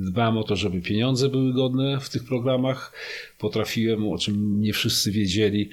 dbałem 0.09 0.37
o 0.37 0.43
to, 0.43 0.55
żeby 0.55 0.81
pieniądze 0.81 1.29
były 1.29 1.53
godne 1.53 1.99
w 1.99 2.09
tych 2.09 2.23
programach. 2.23 2.93
Potrafiłem, 3.39 4.07
o 4.07 4.17
czym 4.17 4.61
nie 4.61 4.73
wszyscy 4.73 5.11
wiedzieli, 5.11 5.69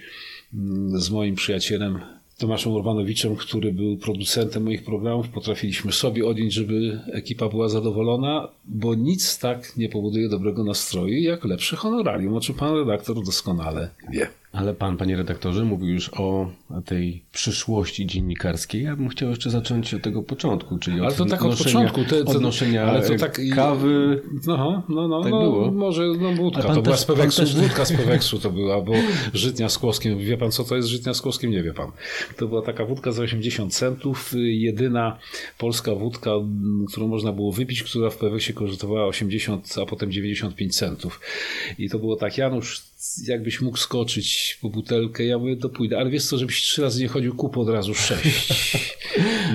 z 0.94 1.10
moim 1.10 1.34
przyjacielem 1.34 2.00
Tomaszem 2.38 2.72
Urbanowiczem, 2.72 3.36
który 3.36 3.72
był 3.72 3.96
producentem 3.96 4.62
moich 4.62 4.84
programów, 4.84 5.28
potrafiliśmy 5.28 5.92
sobie 5.92 6.26
odjąć, 6.26 6.52
żeby 6.52 7.00
ekipa 7.12 7.48
była 7.48 7.68
zadowolona, 7.68 8.48
bo 8.64 8.94
nic 8.94 9.38
tak 9.38 9.76
nie 9.76 9.88
powoduje 9.88 10.28
dobrego 10.28 10.64
nastroju 10.64 11.22
jak 11.22 11.44
lepsze 11.44 11.76
honorarium, 11.76 12.34
o 12.34 12.40
czym 12.40 12.54
pan 12.54 12.74
redaktor 12.74 13.24
doskonale 13.24 13.90
wie. 14.12 14.41
Ale 14.52 14.74
pan, 14.74 14.96
panie 14.96 15.16
redaktorze, 15.16 15.64
mówił 15.64 15.88
już 15.88 16.08
o 16.08 16.50
tej 16.84 17.22
przyszłości 17.32 18.06
dziennikarskiej. 18.06 18.82
Ja 18.82 18.96
bym 18.96 19.08
chciał 19.08 19.30
jeszcze 19.30 19.50
zacząć 19.50 19.94
od 19.94 20.02
tego 20.02 20.22
początku, 20.22 20.78
czyli 20.78 21.00
ale 21.00 21.12
to 21.12 21.24
tak 21.24 21.44
od 21.44 21.58
początku. 21.58 22.04
Te, 22.04 22.24
odnoszenia 22.24 22.84
ale 22.84 23.02
to 23.02 23.16
tak, 23.16 23.40
kawy. 23.54 24.22
No, 24.46 24.82
no, 24.88 25.08
no, 25.08 25.22
tak 25.22 25.32
no 25.32 25.40
było. 25.40 25.70
może 25.70 26.02
no, 26.20 26.32
wódka. 26.32 26.74
To 26.74 26.82
była 26.82 26.96
z 26.96 27.04
Peweksu, 27.04 27.40
też... 27.40 27.56
wódka 27.56 27.84
z 27.84 27.92
Peweksu 27.92 28.38
to 28.38 28.50
była, 28.50 28.80
bo 28.80 28.92
żytnia 29.34 29.68
z 29.68 29.78
kłoskiem. 29.78 30.18
Wie 30.18 30.36
pan, 30.36 30.52
co 30.52 30.64
to 30.64 30.76
jest 30.76 30.88
żytnia 30.88 31.14
z 31.14 31.20
kłoskiem? 31.20 31.50
Nie 31.50 31.62
wie 31.62 31.74
pan. 31.74 31.90
To 32.36 32.48
była 32.48 32.62
taka 32.62 32.84
wódka 32.84 33.12
za 33.12 33.22
80 33.22 33.74
centów. 33.74 34.32
Jedyna 34.36 35.18
polska 35.58 35.94
wódka, 35.94 36.30
którą 36.88 37.08
można 37.08 37.32
było 37.32 37.52
wypić, 37.52 37.82
która 37.82 38.10
w 38.10 38.16
Peweksie 38.16 38.54
kosztowała 38.54 39.06
80, 39.06 39.74
a 39.82 39.86
potem 39.86 40.12
95 40.12 40.76
centów. 40.76 41.20
I 41.78 41.88
to 41.88 41.98
było 41.98 42.16
tak, 42.16 42.38
Janusz, 42.38 42.82
jakbyś 43.26 43.60
mógł 43.60 43.76
skoczyć 43.76 44.41
po 44.62 44.70
butelkę, 44.70 45.24
ja 45.24 45.38
mówię, 45.38 45.56
to 45.56 45.68
pójdę. 45.68 45.98
Ale 45.98 46.10
wiesz 46.10 46.24
co, 46.24 46.38
żebyś 46.38 46.62
trzy 46.62 46.82
razy 46.82 47.02
nie 47.02 47.08
chodził, 47.08 47.34
kup 47.34 47.58
od 47.58 47.68
razu 47.68 47.94
sześć. 47.94 48.72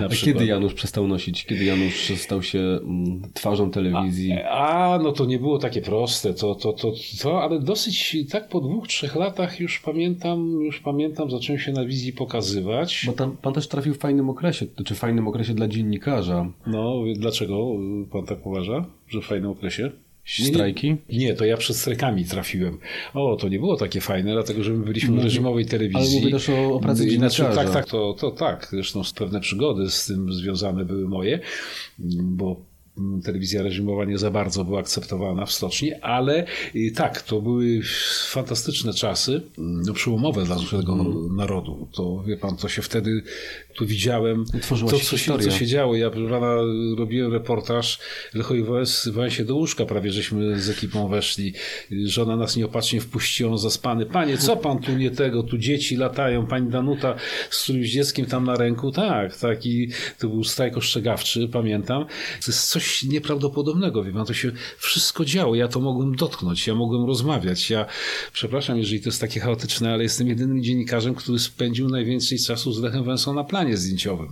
A 0.05 0.09
kiedy 0.09 0.45
Janusz 0.45 0.73
przestał 0.73 1.07
nosić? 1.07 1.45
Kiedy 1.45 1.65
Janusz 1.65 2.11
stał 2.15 2.43
się 2.43 2.59
mm, 2.59 3.21
twarzą 3.33 3.71
telewizji? 3.71 4.33
A, 4.33 4.93
a, 4.93 4.99
no 4.99 5.11
to 5.11 5.25
nie 5.25 5.39
było 5.39 5.59
takie 5.59 5.81
proste, 5.81 6.33
to, 6.33 6.55
to, 6.55 6.73
to, 6.73 6.93
to, 7.21 7.43
ale 7.43 7.59
dosyć 7.59 8.17
tak 8.31 8.49
po 8.49 8.61
dwóch, 8.61 8.87
trzech 8.87 9.15
latach 9.15 9.59
już 9.59 9.79
pamiętam, 9.79 10.61
już 10.61 10.79
pamiętam, 10.79 11.31
zacząłem 11.31 11.59
się 11.59 11.71
na 11.71 11.85
wizji 11.85 12.13
pokazywać. 12.13 13.03
Bo 13.05 13.13
tam, 13.13 13.37
pan 13.37 13.53
też 13.53 13.67
trafił 13.67 13.93
w 13.93 13.97
fajnym 13.97 14.29
okresie, 14.29 14.65
czy 14.85 14.95
w 14.95 14.97
fajnym 14.97 15.27
okresie 15.27 15.53
dla 15.53 15.67
dziennikarza. 15.67 16.51
No, 16.67 17.03
dlaczego 17.15 17.71
pan 18.11 18.25
tak 18.25 18.45
uważa, 18.45 18.85
że 19.07 19.21
w 19.21 19.25
fajnym 19.25 19.51
okresie? 19.51 19.91
Strajki? 20.27 20.95
Nie, 21.09 21.17
nie, 21.17 21.33
to 21.33 21.45
ja 21.45 21.57
przed 21.57 21.75
strajkami 21.75 22.25
trafiłem. 22.25 22.77
O, 23.13 23.35
to 23.35 23.49
nie 23.49 23.59
było 23.59 23.75
takie 23.75 24.01
fajne, 24.01 24.33
dlatego 24.33 24.63
że 24.63 24.73
my 24.73 24.85
byliśmy 24.85 25.21
w 25.21 25.23
reżimowej 25.23 25.65
telewizji. 25.65 26.17
Ale 26.17 26.19
mówię 26.19 26.31
też 26.31 26.49
o, 26.49 26.73
o 26.73 26.79
pracy 26.79 27.09
znaczy, 27.17 27.43
Tak, 27.55 27.71
tak, 27.71 27.85
to, 27.85 28.15
to 28.19 28.31
tak. 28.31 28.67
Zresztą 28.71 29.01
pewne 29.15 29.39
przygody 29.39 29.89
z 29.89 30.05
tym 30.05 30.33
związane 30.33 30.85
były 30.85 31.07
moje, 31.07 31.39
bo 32.21 32.55
telewizja 33.23 33.63
reżimowa 33.63 34.05
nie 34.05 34.17
za 34.17 34.31
bardzo 34.31 34.65
była 34.65 34.79
akceptowana 34.79 35.45
w 35.45 35.51
stoczni, 35.51 35.93
ale 35.93 36.45
tak, 36.95 37.21
to 37.21 37.41
były 37.41 37.81
fantastyczne 38.29 38.93
czasy, 38.93 39.41
no, 39.57 39.93
przełomowe 39.93 40.45
dla 40.45 40.55
naszego 40.55 40.93
mm. 40.93 41.35
narodu. 41.35 41.87
To 41.93 42.23
wie 42.27 42.37
pan, 42.37 42.57
to 42.57 42.69
się 42.69 42.81
wtedy 42.81 43.23
tu 43.77 43.85
widziałem, 43.85 44.45
Tworzyła 44.61 44.91
to 44.91 44.97
się 44.97 45.05
co, 45.05 45.17
się, 45.17 45.39
co 45.39 45.51
się 45.51 45.65
działo. 45.65 45.95
Ja 45.95 46.11
rana 46.29 46.55
robiłem 46.97 47.33
reportaż, 47.33 47.99
Lechojwałem 48.33 48.85
się 49.29 49.45
do 49.45 49.55
łóżka, 49.55 49.85
prawie 49.85 50.11
żeśmy 50.11 50.59
z 50.59 50.69
ekipą 50.69 51.07
weszli. 51.07 51.53
Żona 52.05 52.35
nas 52.35 52.55
nieopatrznie 52.55 53.01
wpuściła, 53.01 53.51
on 53.51 53.57
zaspany. 53.57 54.05
Panie, 54.05 54.37
co 54.37 54.57
pan 54.57 54.79
tu 54.79 54.91
nie 54.91 55.11
tego, 55.11 55.43
tu 55.43 55.57
dzieci 55.57 55.95
latają, 55.95 56.47
pani 56.47 56.69
Danuta 56.69 57.15
z 57.49 57.63
którymś 57.63 57.89
dzieckiem 57.89 58.25
tam 58.25 58.43
na 58.45 58.55
ręku. 58.55 58.91
Tak, 58.91 59.37
taki, 59.37 59.89
to 60.19 60.29
był 60.29 60.43
strajk 60.43 60.77
ostrzegawczy, 60.77 61.47
pamiętam. 61.51 62.05
To 62.05 62.45
jest 62.47 62.69
coś 62.69 62.87
coś 62.87 63.03
nieprawdopodobnego, 63.03 64.03
wie 64.03 64.13
pan, 64.13 64.25
to 64.25 64.33
się 64.33 64.51
wszystko 64.77 65.25
działo, 65.25 65.55
ja 65.55 65.67
to 65.67 65.79
mogłem 65.79 66.15
dotknąć, 66.15 66.67
ja 66.67 66.75
mogłem 66.75 67.05
rozmawiać, 67.05 67.69
ja, 67.69 67.85
przepraszam, 68.33 68.77
jeżeli 68.77 69.01
to 69.01 69.09
jest 69.09 69.21
takie 69.21 69.39
chaotyczne, 69.39 69.93
ale 69.93 70.03
jestem 70.03 70.27
jedynym 70.27 70.63
dziennikarzem, 70.63 71.15
który 71.15 71.39
spędził 71.39 71.89
najwięcej 71.89 72.39
czasu 72.39 72.71
z 72.71 72.81
Lechem 72.81 73.03
Węsą 73.03 73.33
na 73.33 73.43
planie 73.43 73.66
zdjęciowym. 73.75 74.27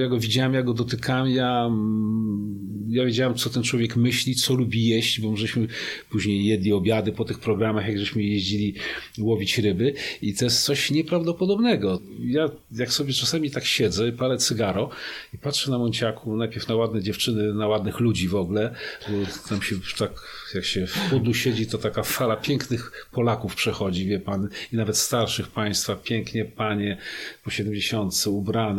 Ja 0.00 0.08
go 0.08 0.18
widziałem, 0.18 0.54
ja 0.54 0.62
go 0.62 0.74
dotykam, 0.74 1.28
ja, 1.28 1.66
mm, 1.66 2.88
ja 2.88 3.04
wiedziałem, 3.04 3.34
co 3.34 3.50
ten 3.50 3.62
człowiek 3.62 3.96
myśli, 3.96 4.34
co 4.34 4.54
lubi 4.54 4.88
jeść, 4.88 5.20
bo 5.20 5.36
żeśmy 5.36 5.66
później 6.10 6.44
jedli 6.44 6.72
obiady 6.72 7.12
po 7.12 7.24
tych 7.24 7.38
programach, 7.38 7.88
jak 7.88 7.98
żeśmy 7.98 8.22
jeździli 8.22 8.74
łowić 9.18 9.58
ryby 9.58 9.94
i 10.22 10.34
to 10.34 10.44
jest 10.44 10.64
coś 10.64 10.90
nieprawdopodobnego. 10.90 12.00
Ja 12.20 12.50
jak 12.72 12.92
sobie 12.92 13.12
czasami 13.12 13.50
tak 13.50 13.64
siedzę, 13.64 14.12
palę 14.12 14.36
cygaro 14.36 14.90
i 15.34 15.38
patrzę 15.38 15.70
na 15.70 15.78
Monciaku, 15.78 16.36
najpierw 16.36 16.68
na 16.68 16.74
ładne 16.76 17.02
dziewczyny, 17.02 17.54
na 17.54 17.68
ładnych 17.68 18.00
ludzi 18.00 18.28
w 18.28 18.34
ogóle, 18.34 18.74
bo 19.08 19.48
tam 19.48 19.62
się 19.62 19.76
tak, 19.98 20.12
jak 20.54 20.64
się 20.64 20.86
w 20.86 21.10
chudu 21.10 21.34
siedzi, 21.34 21.66
to 21.66 21.78
taka 21.78 22.02
fala 22.02 22.36
pięknych 22.36 23.08
Polaków 23.12 23.54
przechodzi, 23.54 24.06
wie 24.06 24.20
pan, 24.20 24.48
i 24.72 24.76
nawet 24.76 24.96
starszych 24.96 25.48
państwa, 25.48 25.96
pięknie 25.96 26.44
panie 26.44 26.98
po 27.44 27.50
70 27.50 28.26
ubrane, 28.26 28.77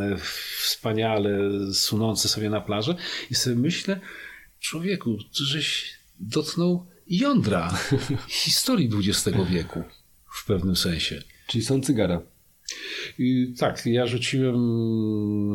wspaniale, 0.62 1.40
sunące 1.74 2.30
sobie 2.30 2.50
na 2.50 2.62
plażę 2.62 2.96
i 3.32 3.36
sobie 3.36 3.56
myślę, 3.56 4.00
człowieku, 4.60 5.18
żeś 5.34 5.94
dotknął 6.20 6.86
jądra 7.08 7.80
historii 8.44 8.90
XX 9.08 9.38
wieku 9.50 9.84
w 10.36 10.46
pewnym 10.46 10.76
sensie. 10.76 11.24
Czyli 11.48 11.64
są 11.64 11.82
cygara. 11.82 12.22
I 13.20 13.54
tak, 13.58 13.86
ja 13.86 14.08
rzuciłem, 14.08 14.58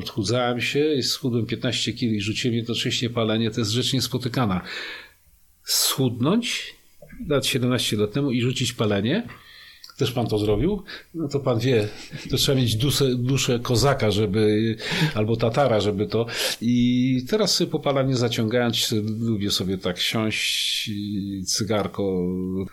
chudzałem 0.08 0.60
się, 0.60 1.02
schudłem 1.02 1.46
15 1.46 1.92
kg 1.92 2.02
i 2.02 2.20
rzuciłem 2.20 2.56
jednocześnie 2.56 3.10
palenie, 3.10 3.50
to 3.50 3.60
jest 3.60 3.70
rzecz 3.70 3.92
niespotykana. 3.92 4.62
Schudnąć, 5.62 6.74
lat 7.28 7.46
17 7.46 7.96
lat 7.96 8.12
temu 8.12 8.30
i 8.30 8.40
rzucić 8.40 8.72
palenie, 8.72 9.28
też 9.96 10.12
pan 10.12 10.26
to 10.26 10.38
zrobił? 10.38 10.82
No 11.14 11.28
to 11.28 11.40
pan 11.40 11.58
wie, 11.58 11.88
to 12.30 12.36
trzeba 12.36 12.60
mieć 12.60 12.76
duszę, 12.76 13.14
duszę 13.14 13.58
kozaka, 13.58 14.10
żeby, 14.10 14.76
albo 15.14 15.36
tatara, 15.36 15.80
żeby 15.80 16.06
to. 16.06 16.26
I 16.60 17.24
teraz 17.28 17.54
sobie 17.54 17.70
popalanie 17.70 18.16
zaciągając, 18.16 18.94
lubię 19.20 19.50
sobie 19.50 19.78
tak 19.78 19.98
siąść, 19.98 20.90
cygarko. 21.46 22.26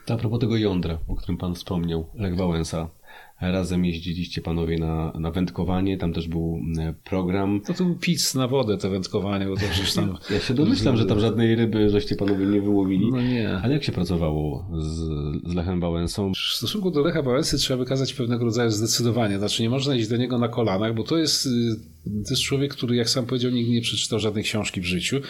A 0.08 0.18
propos 0.18 0.40
tego 0.40 0.58
jądra, 0.58 0.98
o 1.08 1.16
którym 1.16 1.38
pan 1.38 1.56
wspomniał, 1.56 2.10
Lech 2.16 2.36
Wałęsa. 2.36 3.01
Razem 3.42 3.86
jeździliście 3.86 4.42
panowie 4.42 4.78
na, 4.78 5.14
na 5.20 5.32
wędkowanie, 5.32 5.98
tam 5.98 6.14
też 6.14 6.28
był 6.28 6.60
program. 7.04 7.62
To, 7.62 7.74
to 7.74 7.84
był 7.84 7.96
pic 7.96 8.36
na 8.36 8.48
wodę, 8.48 8.78
te 8.78 8.90
wędkowanie, 8.90 9.46
bo 9.46 9.56
to 9.56 9.62
przecież 9.72 9.94
tam... 9.94 10.18
Ja 10.30 10.40
się 10.40 10.54
domyślam, 10.54 10.98
że 10.98 11.06
tam 11.06 11.20
żadnej 11.20 11.56
ryby 11.56 11.90
żeście 11.90 12.16
panowie 12.16 12.46
nie 12.46 12.62
wyłowili. 12.62 13.12
No 13.12 13.22
nie. 13.22 13.60
Ale 13.64 13.74
jak 13.74 13.84
się 13.84 13.92
pracowało 13.92 14.66
z, 14.80 14.96
z 15.50 15.54
Lechem 15.54 15.80
Wałęsą? 15.80 16.32
W 16.32 16.56
stosunku 16.56 16.92
do 16.92 17.02
Lecha 17.02 17.22
Wałęsy 17.22 17.58
trzeba 17.58 17.78
wykazać 17.78 18.14
pewnego 18.14 18.46
rodzaju 18.46 18.70
zdecydowanie. 18.70 19.38
Znaczy 19.38 19.64
nie 19.64 19.70
można 19.70 19.96
iść 19.96 20.10
do 20.10 20.18
niego 20.18 20.38
na 20.38 20.48
kolanach, 20.48 20.96
bo 20.96 21.04
to 21.04 21.18
jest 21.18 21.46
y, 21.46 21.50
To 22.04 22.30
jest 22.30 22.42
człowiek, 22.42 22.74
który, 22.74 22.96
jak 22.96 23.10
sam 23.10 23.26
powiedział, 23.26 23.52
nigdy 23.52 23.72
nie 23.72 23.82
przeczytał 23.82 24.20
żadnej 24.20 24.44
książki 24.44 24.82
w 24.82 24.86
życiu, 24.86 25.22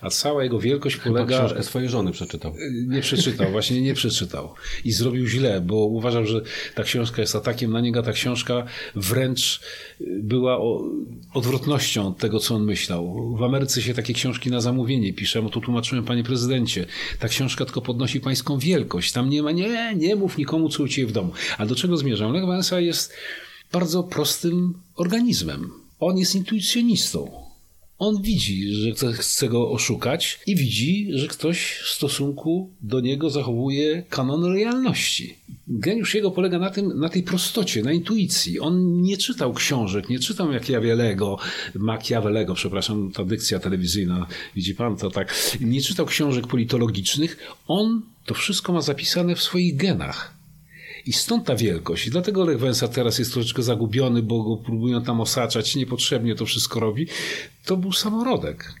a 0.00 0.10
cała 0.10 0.44
jego 0.44 0.60
wielkość 0.60 0.96
Chyba 0.96 1.14
polega... 1.14 1.38
książkę 1.38 1.62
swojej 1.62 1.88
żony 1.88 2.12
przeczytał. 2.12 2.54
Nie 2.86 3.00
przeczytał, 3.00 3.50
właśnie 3.50 3.82
nie 3.82 3.94
przeczytał. 3.94 4.54
I 4.84 4.92
zrobił 4.92 5.26
źle, 5.26 5.60
bo 5.60 5.76
uważam, 5.76 6.26
że 6.26 6.40
ta 6.74 6.82
książka 6.82 7.20
jest 7.20 7.36
atakiem 7.36 7.72
na 7.72 7.80
niego. 7.80 8.02
Ta 8.02 8.12
książka 8.12 8.66
wręcz 8.94 9.60
była 10.00 10.58
o, 10.58 10.84
odwrotnością 11.34 12.14
tego, 12.14 12.40
co 12.40 12.54
on 12.54 12.64
myślał. 12.64 13.36
W 13.36 13.42
Ameryce 13.42 13.82
się 13.82 13.94
takie 13.94 14.14
książki 14.14 14.50
na 14.50 14.60
zamówienie 14.60 15.12
pisze, 15.12 15.42
bo 15.42 15.48
tu 15.48 15.60
tłumaczyłem, 15.60 16.04
panie 16.04 16.24
prezydencie, 16.24 16.86
ta 17.18 17.28
książka 17.28 17.64
tylko 17.64 17.82
podnosi 17.82 18.20
pańską 18.20 18.58
wielkość. 18.58 19.12
Tam 19.12 19.30
nie 19.30 19.42
ma, 19.42 19.52
nie, 19.52 19.94
nie 19.96 20.16
mów 20.16 20.38
nikomu, 20.38 20.68
co 20.68 20.82
u 20.82 20.88
ciebie 20.88 21.08
w 21.08 21.12
domu. 21.12 21.32
A 21.58 21.66
do 21.66 21.74
czego 21.74 21.96
zmierzam? 21.96 22.32
Lech 22.32 22.46
Wałęsa 22.46 22.80
jest 22.80 23.12
bardzo 23.72 24.02
prostym 24.02 24.74
organizmem. 24.96 25.85
On 26.00 26.18
jest 26.18 26.34
intuicjonistą. 26.34 27.46
On 27.98 28.22
widzi, 28.22 28.72
że 28.74 28.92
ktoś 28.92 29.16
chce 29.16 29.48
go 29.48 29.70
oszukać 29.70 30.40
i 30.46 30.56
widzi, 30.56 31.08
że 31.10 31.28
ktoś 31.28 31.80
w 31.84 31.88
stosunku 31.88 32.70
do 32.82 33.00
niego 33.00 33.30
zachowuje 33.30 34.02
kanon 34.08 34.40
lojalności. 34.40 35.36
Geniusz 35.68 36.14
jego 36.14 36.30
polega 36.30 36.58
na 36.58 36.70
tym, 36.70 37.00
na 37.00 37.08
tej 37.08 37.22
prostocie, 37.22 37.82
na 37.82 37.92
intuicji. 37.92 38.60
On 38.60 39.02
nie 39.02 39.16
czytał 39.16 39.54
książek, 39.54 40.08
nie 40.08 40.18
czytał 40.18 40.52
Machiavellego, 40.52 41.38
Machiavellego, 41.74 42.54
przepraszam, 42.54 43.12
ta 43.12 43.24
dykcja 43.24 43.58
telewizyjna, 43.58 44.26
widzi 44.54 44.74
pan 44.74 44.96
to 44.96 45.10
tak. 45.10 45.34
Nie 45.60 45.80
czytał 45.80 46.06
książek 46.06 46.46
politologicznych. 46.46 47.36
On 47.68 48.02
to 48.26 48.34
wszystko 48.34 48.72
ma 48.72 48.80
zapisane 48.80 49.34
w 49.34 49.42
swoich 49.42 49.76
genach. 49.76 50.35
I 51.06 51.12
stąd 51.12 51.46
ta 51.46 51.56
wielkość. 51.56 52.06
I 52.06 52.10
dlatego 52.10 52.44
Lech 52.44 52.58
Węsa 52.58 52.88
teraz 52.88 53.18
jest 53.18 53.32
troszeczkę 53.32 53.62
zagubiony, 53.62 54.22
bo 54.22 54.42
go 54.42 54.56
próbują 54.56 55.02
tam 55.02 55.20
osaczać, 55.20 55.76
niepotrzebnie 55.76 56.34
to 56.34 56.46
wszystko 56.46 56.80
robi. 56.80 57.06
To 57.64 57.76
był 57.76 57.92
samorodek. 57.92 58.74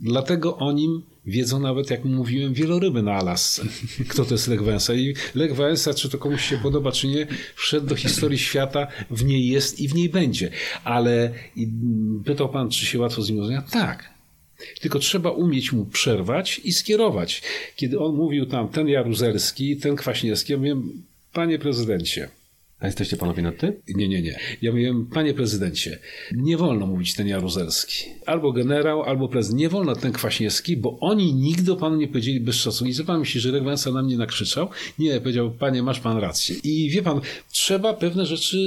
Dlatego 0.00 0.56
o 0.56 0.72
nim 0.72 1.02
wiedzą 1.26 1.60
nawet, 1.60 1.90
jak 1.90 2.04
mówiłem, 2.04 2.54
wieloryby 2.54 3.02
na 3.02 3.12
Alasce. 3.12 3.62
Kto 4.08 4.24
to 4.24 4.34
jest 4.34 4.48
Lech 4.48 4.62
Węsa. 4.62 4.94
I 4.94 5.14
Lech 5.34 5.56
Węsa, 5.56 5.94
czy 5.94 6.08
to 6.08 6.18
komuś 6.18 6.48
się 6.48 6.58
podoba, 6.58 6.92
czy 6.92 7.08
nie, 7.08 7.26
wszedł 7.54 7.86
do 7.86 7.96
historii 7.96 8.38
świata, 8.38 8.86
w 9.10 9.24
niej 9.24 9.48
jest 9.48 9.80
i 9.80 9.88
w 9.88 9.94
niej 9.94 10.08
będzie. 10.08 10.50
Ale 10.84 11.34
pytał 12.24 12.48
pan, 12.48 12.70
czy 12.70 12.86
się 12.86 12.98
łatwo 12.98 13.22
z 13.22 13.30
nim 13.30 13.38
rozmawia? 13.38 13.62
Tak. 13.62 14.18
Tylko 14.80 14.98
trzeba 14.98 15.30
umieć 15.30 15.72
mu 15.72 15.84
przerwać 15.84 16.60
i 16.64 16.72
skierować. 16.72 17.42
Kiedy 17.76 17.98
on 17.98 18.14
mówił 18.14 18.46
tam 18.46 18.68
ten 18.68 18.88
Jaruzelski, 18.88 19.76
ten 19.76 19.96
Kwaśniewski, 19.96 20.52
ja 20.52 20.58
mówię, 20.58 20.76
Panie 21.38 21.58
prezydencie. 21.58 22.28
A 22.80 22.86
jesteście 22.86 23.16
panowie 23.16 23.42
nad 23.42 23.58
ty? 23.58 23.80
Nie, 23.88 24.08
nie, 24.08 24.22
nie. 24.22 24.38
Ja 24.62 24.70
mówiłem, 24.70 25.06
panie 25.06 25.34
prezydencie, 25.34 25.98
nie 26.32 26.56
wolno 26.56 26.86
mówić 26.86 27.14
ten 27.14 27.28
Jaruzelski. 27.28 28.04
Albo 28.26 28.52
generał, 28.52 29.02
albo 29.02 29.28
prezydent. 29.28 29.60
Nie 29.60 29.68
wolno 29.68 29.96
ten 29.96 30.12
Kwaśniewski, 30.12 30.76
bo 30.76 30.98
oni 31.00 31.34
nigdy 31.34 31.76
panu 31.76 31.96
nie 31.96 32.08
powiedzieli 32.08 32.40
bez 32.40 32.54
szacunku. 32.54 32.90
I 32.90 32.94
co 32.94 33.04
pan 33.04 33.18
myśli, 33.18 33.40
że 33.40 33.52
Lech 33.52 33.62
Wałęsa 33.62 33.92
na 33.92 34.02
mnie 34.02 34.16
nakrzyczał? 34.16 34.68
Nie, 34.98 35.20
powiedział, 35.20 35.50
panie, 35.50 35.82
masz 35.82 36.00
pan 36.00 36.18
rację. 36.18 36.56
I 36.64 36.90
wie 36.90 37.02
pan, 37.02 37.20
trzeba 37.50 37.94
pewne 37.94 38.26
rzeczy 38.26 38.58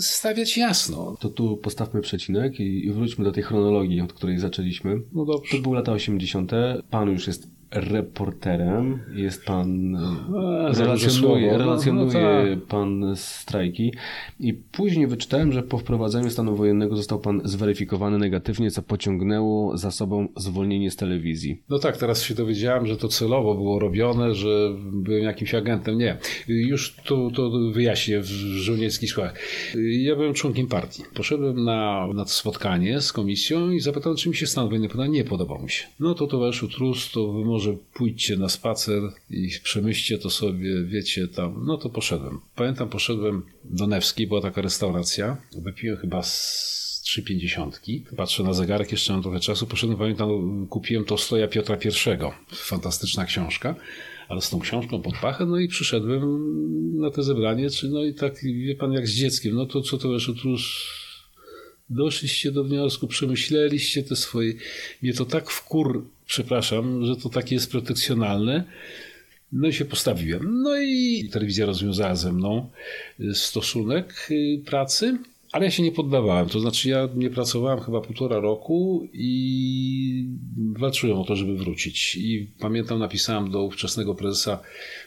stawiać 0.00 0.56
jasno. 0.56 1.16
To 1.20 1.28
tu 1.28 1.56
postawmy 1.56 2.00
przecinek 2.00 2.60
i, 2.60 2.86
i 2.86 2.92
wróćmy 2.92 3.24
do 3.24 3.32
tej 3.32 3.42
chronologii, 3.42 4.00
od 4.00 4.12
której 4.12 4.38
zaczęliśmy. 4.38 5.00
No 5.12 5.24
dobrze. 5.24 5.56
To 5.56 5.62
były 5.62 5.76
lata 5.76 5.92
80. 5.92 6.52
Pan 6.90 7.10
już 7.10 7.26
jest 7.26 7.61
reporterem, 7.72 9.00
jest 9.14 9.44
pan, 9.44 9.96
A, 9.96 10.72
relacjonuje, 10.72 11.52
no, 11.52 11.58
relacjonuje 11.58 12.12
no 12.12 12.56
tak. 12.56 12.66
pan 12.68 13.12
strajki 13.16 13.92
i 14.40 14.54
później 14.54 15.06
wyczytałem, 15.06 15.52
że 15.52 15.62
po 15.62 15.78
wprowadzeniu 15.78 16.30
stanu 16.30 16.56
wojennego 16.56 16.96
został 16.96 17.18
pan 17.18 17.40
zweryfikowany 17.44 18.18
negatywnie, 18.18 18.70
co 18.70 18.82
pociągnęło 18.82 19.76
za 19.76 19.90
sobą 19.90 20.28
zwolnienie 20.36 20.90
z 20.90 20.96
telewizji. 20.96 21.62
No 21.68 21.78
tak, 21.78 21.96
teraz 21.96 22.22
się 22.22 22.34
dowiedziałem, 22.34 22.86
że 22.86 22.96
to 22.96 23.08
celowo 23.08 23.54
było 23.54 23.78
robione, 23.78 24.34
że 24.34 24.74
byłem 24.92 25.22
jakimś 25.22 25.54
agentem. 25.54 25.98
Nie, 25.98 26.16
już 26.48 26.96
to, 27.04 27.30
to 27.34 27.50
wyjaśnię 27.72 28.20
w 28.20 28.26
żołnierskich 28.26 29.10
szkołach. 29.10 29.38
Ja 29.74 30.16
byłem 30.16 30.34
członkiem 30.34 30.66
partii. 30.66 31.02
Poszedłem 31.14 31.64
na, 31.64 32.08
na 32.14 32.24
spotkanie 32.26 33.00
z 33.00 33.12
komisją 33.12 33.70
i 33.70 33.80
zapytałem, 33.80 34.16
czy 34.16 34.28
mi 34.28 34.34
się 34.34 34.46
stan 34.46 34.68
wojenny 34.68 34.88
podoba. 34.88 35.06
Nie 35.06 35.24
podobał 35.24 35.62
mi 35.62 35.70
się. 35.70 35.84
No 36.00 36.14
to 36.14 36.26
towarzyszu 36.26 36.68
Trus, 36.68 37.10
to 37.12 37.32
wy 37.32 37.44
może 37.66 37.78
pójdźcie 37.94 38.36
na 38.36 38.48
spacer 38.48 39.02
i 39.30 39.48
przemyślcie 39.62 40.18
to 40.18 40.30
sobie, 40.30 40.84
wiecie, 40.84 41.28
tam. 41.28 41.64
No 41.66 41.76
to 41.78 41.90
poszedłem. 41.90 42.40
Pamiętam, 42.56 42.88
poszedłem 42.88 43.42
do 43.64 43.86
Newskiej, 43.86 44.26
była 44.26 44.40
taka 44.40 44.62
restauracja. 44.62 45.36
Wypiłem 45.58 45.96
chyba 45.96 46.22
z 46.22 47.02
trzy 47.04 47.22
pięćdziesiątki. 47.22 48.04
Patrzę 48.16 48.42
na 48.42 48.52
zegarek, 48.52 48.92
jeszcze 48.92 49.12
mam 49.12 49.22
trochę 49.22 49.40
czasu. 49.40 49.66
Poszedłem, 49.66 49.98
pamiętam, 49.98 50.66
kupiłem 50.70 51.04
Tolstoja 51.04 51.48
Piotra 51.48 51.76
I. 51.76 51.90
Fantastyczna 52.54 53.24
książka. 53.24 53.74
Ale 54.28 54.40
z 54.40 54.50
tą 54.50 54.60
książką 54.60 55.02
pod 55.02 55.14
pachę, 55.16 55.46
no 55.46 55.58
i 55.58 55.68
przyszedłem 55.68 56.22
na 57.00 57.10
to 57.10 57.22
zebranie, 57.22 57.70
czy 57.70 57.88
no 57.88 58.04
i 58.04 58.14
tak, 58.14 58.44
wie 58.44 58.76
pan, 58.76 58.92
jak 58.92 59.08
z 59.08 59.14
dzieckiem, 59.14 59.54
no 59.54 59.66
to 59.66 59.80
co 59.80 59.98
to 59.98 60.12
wiesz, 60.12 60.28
otóż 60.28 61.01
doszliście 61.94 62.52
do 62.52 62.64
wniosku, 62.64 63.06
przemyśleliście 63.06 64.02
te 64.02 64.16
swoje, 64.16 64.54
mnie 65.02 65.14
to 65.14 65.24
tak 65.24 65.50
wkur, 65.50 66.04
przepraszam, 66.26 67.06
że 67.06 67.16
to 67.16 67.28
takie 67.28 67.54
jest 67.54 67.70
protekcjonalne, 67.70 68.64
no 69.52 69.68
i 69.68 69.72
się 69.72 69.84
postawiłem. 69.84 70.62
No 70.62 70.80
i 70.80 71.28
telewizja 71.32 71.66
rozwiązała 71.66 72.14
ze 72.14 72.32
mną 72.32 72.70
stosunek 73.34 74.28
pracy, 74.64 75.18
ale 75.52 75.64
ja 75.64 75.70
się 75.70 75.82
nie 75.82 75.92
poddawałem. 75.92 76.48
To 76.48 76.60
znaczy, 76.60 76.88
ja 76.88 77.08
nie 77.14 77.30
pracowałem 77.30 77.80
chyba 77.80 78.00
półtora 78.00 78.40
roku 78.40 79.08
i 79.12 80.28
walczyłem 80.78 81.18
o 81.18 81.24
to, 81.24 81.36
żeby 81.36 81.56
wrócić. 81.56 82.16
I 82.16 82.50
pamiętam, 82.58 82.98
napisałem 82.98 83.50
do 83.50 83.62
ówczesnego 83.62 84.14
prezesa 84.14 84.62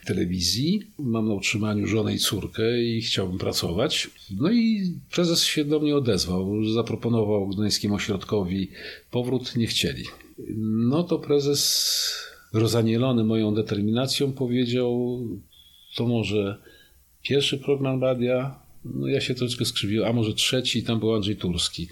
telewizji. 0.06 0.82
Mam 1.00 1.28
na 1.28 1.34
utrzymaniu 1.34 1.88
żonę 1.88 2.14
i 2.14 2.20
córkę 2.20 2.84
i 2.84 3.02
chciałbym 3.02 3.38
pracować. 3.38 4.10
No 4.40 4.52
i 4.52 4.82
prezes 5.12 5.44
się 5.44 5.66
do 5.66 5.80
mnie 5.80 5.96
odezwał. 5.96 6.66
Zaproponował 6.66 7.48
Gdańskiemu 7.48 7.96
Ośrodkowi 7.96 8.70
powrót. 9.12 9.56
Nie 9.56 9.68
chcieli. 9.68 10.04
No 10.68 11.04
to 11.04 11.20
prezes, 11.20 12.14
rozanielony 12.54 13.24
moją 13.24 13.54
determinacją, 13.54 14.34
powiedział: 14.34 15.20
To 15.96 16.08
może 16.08 16.62
pierwszy 17.22 17.58
program 17.58 18.02
radia, 18.02 18.65
no 18.94 19.08
ja 19.08 19.22
się 19.22 19.36
troszeczkę 19.36 19.66
skrzywiłem, 19.66 20.10
a 20.10 20.14
może 20.14 20.34
trzeci, 20.34 20.84
tam 20.84 21.00
był 21.00 21.16
Andrzej 21.16 21.36
Turski. 21.36 21.88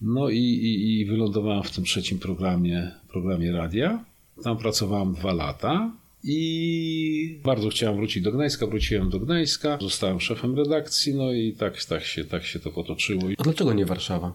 No 0.00 0.28
i, 0.30 0.38
i, 0.38 1.00
i 1.00 1.04
wylądowałem 1.04 1.62
w 1.62 1.70
tym 1.70 1.84
trzecim 1.84 2.18
programie, 2.18 2.90
programie 3.08 3.52
radia. 3.52 4.04
Tam 4.44 4.58
pracowałem 4.58 5.14
dwa 5.14 5.32
lata 5.32 5.92
i 6.24 7.40
bardzo 7.44 7.68
chciałem 7.68 7.96
wrócić 7.96 8.22
do 8.22 8.32
Gdańska. 8.32 8.66
Wróciłem 8.66 9.10
do 9.10 9.20
Gdańska, 9.20 9.78
zostałem 9.80 10.20
szefem 10.20 10.56
redakcji, 10.56 11.14
no 11.14 11.32
i 11.32 11.52
tak, 11.52 11.84
tak, 11.84 12.04
się, 12.04 12.24
tak 12.24 12.44
się 12.44 12.60
to 12.60 12.70
potoczyło. 12.70 13.22
A 13.38 13.42
dlaczego 13.42 13.72
nie 13.72 13.86
Warszawa? 13.86 14.34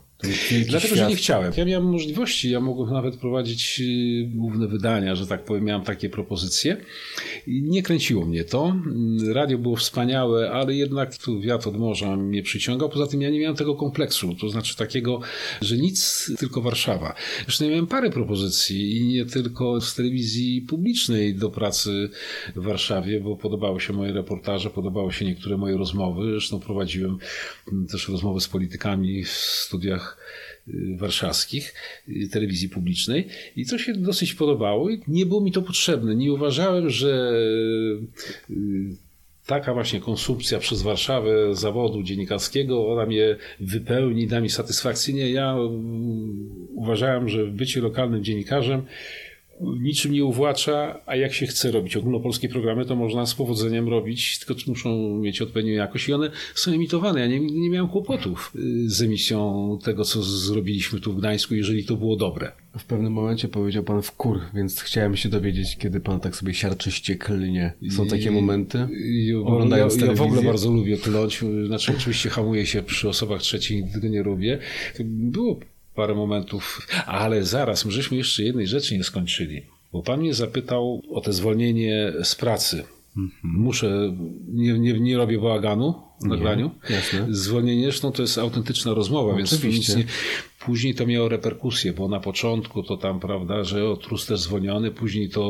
Dlatego, 0.67 0.95
że 0.95 1.07
nie 1.07 1.15
chciałem. 1.15 1.53
Ja 1.57 1.65
miałem 1.65 1.89
możliwości, 1.89 2.51
ja 2.51 2.59
mogłem 2.59 2.93
nawet 2.93 3.17
prowadzić 3.17 3.81
y, 3.81 4.29
główne 4.35 4.67
wydania, 4.67 5.15
że 5.15 5.27
tak 5.27 5.43
powiem, 5.43 5.63
miałem 5.63 5.83
takie 5.83 6.09
propozycje. 6.09 6.77
I 7.47 7.61
nie 7.61 7.83
kręciło 7.83 8.25
mnie 8.25 8.43
to. 8.43 8.75
Radio 9.33 9.57
było 9.57 9.75
wspaniałe, 9.75 10.51
ale 10.51 10.75
jednak 10.75 11.17
tu 11.17 11.41
wiatr 11.41 11.69
od 11.69 11.77
morza 11.77 12.15
mnie 12.15 12.43
przyciągał. 12.43 12.89
Poza 12.89 13.07
tym 13.07 13.21
ja 13.21 13.29
nie 13.29 13.39
miałem 13.39 13.55
tego 13.55 13.75
kompleksu, 13.75 14.35
to 14.35 14.49
znaczy 14.49 14.77
takiego, 14.77 15.19
że 15.61 15.77
nic, 15.77 16.31
tylko 16.39 16.61
Warszawa. 16.61 17.15
Zresztą 17.43 17.65
ja 17.65 17.71
miałem 17.71 17.87
parę 17.87 18.09
propozycji 18.09 18.97
i 18.97 19.05
nie 19.05 19.25
tylko 19.25 19.81
z 19.81 19.95
telewizji 19.95 20.61
publicznej 20.61 21.35
do 21.35 21.49
pracy 21.49 21.72
w 22.55 22.63
Warszawie, 22.63 23.19
bo 23.19 23.35
podobały 23.35 23.81
się 23.81 23.93
moje 23.93 24.13
reportaże, 24.13 24.69
podobały 24.69 25.13
się 25.13 25.25
niektóre 25.25 25.57
moje 25.57 25.77
rozmowy. 25.77 26.31
Zresztą 26.31 26.59
prowadziłem 26.59 27.17
też 27.91 28.09
rozmowy 28.09 28.41
z 28.41 28.47
politykami 28.47 29.23
w 29.23 29.29
studiach 29.29 30.17
warszawskich, 30.97 31.73
telewizji 32.31 32.69
publicznej 32.69 33.27
i 33.55 33.65
to 33.65 33.77
się 33.77 33.93
dosyć 33.93 34.33
podobało 34.33 34.89
i 34.89 35.01
nie 35.07 35.25
było 35.25 35.41
mi 35.41 35.51
to 35.51 35.61
potrzebne. 35.61 36.15
Nie 36.15 36.33
uważałem, 36.33 36.89
że 36.89 37.33
taka 39.45 39.73
właśnie 39.73 39.99
konsumpcja 39.99 40.59
przez 40.59 40.81
Warszawę 40.81 41.55
zawodu 41.55 42.03
dziennikarskiego, 42.03 42.91
ona 42.93 43.05
mnie 43.05 43.35
wypełni, 43.59 44.27
da 44.27 44.41
mi 44.41 44.49
satysfakcję. 44.49 45.13
Nie, 45.13 45.31
ja 45.31 45.55
uważałem, 46.75 47.29
że 47.29 47.45
bycie 47.45 47.81
lokalnym 47.81 48.23
dziennikarzem 48.23 48.85
niczym 49.81 50.11
nie 50.11 50.25
uwłacza, 50.25 50.99
a 51.05 51.15
jak 51.15 51.33
się 51.33 51.45
chce 51.45 51.71
robić 51.71 51.97
ogólnopolskie 51.97 52.49
programy, 52.49 52.85
to 52.85 52.95
można 52.95 53.25
z 53.25 53.35
powodzeniem 53.35 53.89
robić, 53.89 54.39
tylko 54.39 54.61
muszą 54.67 55.17
mieć 55.17 55.41
odpowiednią 55.41 55.73
jakość 55.73 56.09
i 56.09 56.13
one 56.13 56.31
są 56.55 56.71
emitowane. 56.71 57.19
Ja 57.19 57.27
nie, 57.27 57.39
nie 57.39 57.69
miałem 57.69 57.89
kłopotów 57.89 58.53
y, 58.55 58.89
z 58.89 59.01
emisją 59.01 59.79
tego, 59.83 60.05
co 60.05 60.23
zrobiliśmy 60.23 60.99
tu 60.99 61.13
w 61.13 61.17
Gdańsku, 61.17 61.55
jeżeli 61.55 61.85
to 61.85 61.95
było 61.95 62.15
dobre. 62.15 62.51
W 62.77 62.85
pewnym 62.85 63.13
momencie 63.13 63.47
powiedział 63.47 63.83
pan 63.83 64.01
w 64.01 64.11
kur, 64.11 64.39
więc 64.53 64.81
chciałem 64.81 65.15
się 65.15 65.29
dowiedzieć, 65.29 65.77
kiedy 65.77 65.99
pan 65.99 66.19
tak 66.19 66.35
sobie 66.35 66.53
siarczyście 66.53 67.15
klnie. 67.15 67.73
Są 67.89 68.07
takie 68.07 68.31
momenty? 68.31 68.87
I, 69.05 69.33
Oglądając 69.33 70.01
ja, 70.01 70.05
ja 70.05 70.13
w 70.13 70.21
ogóle 70.21 70.41
bardzo 70.41 70.71
lubię 70.71 70.97
kląć. 70.97 71.41
Znaczy, 71.67 71.93
oczywiście 71.97 72.29
hamuję 72.29 72.65
się 72.65 72.83
przy 72.83 73.09
osobach 73.09 73.41
trzecich, 73.41 73.77
nigdy 73.77 73.93
tego 73.93 74.07
nie 74.07 74.23
lubię. 74.23 74.59
Było 75.05 75.59
parę 75.95 76.15
momentów, 76.15 76.87
ale 77.05 77.43
zaraz, 77.43 77.85
my 77.85 77.91
żeśmy 77.91 78.17
jeszcze 78.17 78.43
jednej 78.43 78.67
rzeczy 78.67 78.97
nie 78.97 79.03
skończyli. 79.03 79.61
Bo 79.93 80.03
pan 80.03 80.19
mnie 80.19 80.33
zapytał 80.33 81.01
o 81.09 81.21
te 81.21 81.33
zwolnienie 81.33 82.13
z 82.23 82.35
pracy. 82.35 82.83
Muszę, 83.43 84.15
nie, 84.47 84.79
nie, 84.79 84.99
nie 84.99 85.17
robię 85.17 85.39
bałaganu 85.39 85.93
nagraniu. 86.27 86.71
jasne. 86.89 87.27
Zwolnienie, 87.29 87.83
zresztą 87.83 88.11
to 88.11 88.21
jest 88.21 88.37
autentyczna 88.37 88.93
rozmowa, 88.93 89.35
więc 89.37 89.53
Oczywiście. 89.53 89.95
nic 89.95 90.05
nie, 90.05 90.11
później 90.65 90.95
to 90.95 91.05
miało 91.07 91.29
reperkusje, 91.29 91.93
bo 91.93 92.07
na 92.07 92.19
początku 92.19 92.83
to 92.83 92.97
tam, 92.97 93.19
prawda, 93.19 93.63
że 93.63 93.89
o 93.89 93.97
trus 93.97 94.25
też 94.25 94.39
zwolniony, 94.39 94.91
później 94.91 95.29
to 95.29 95.41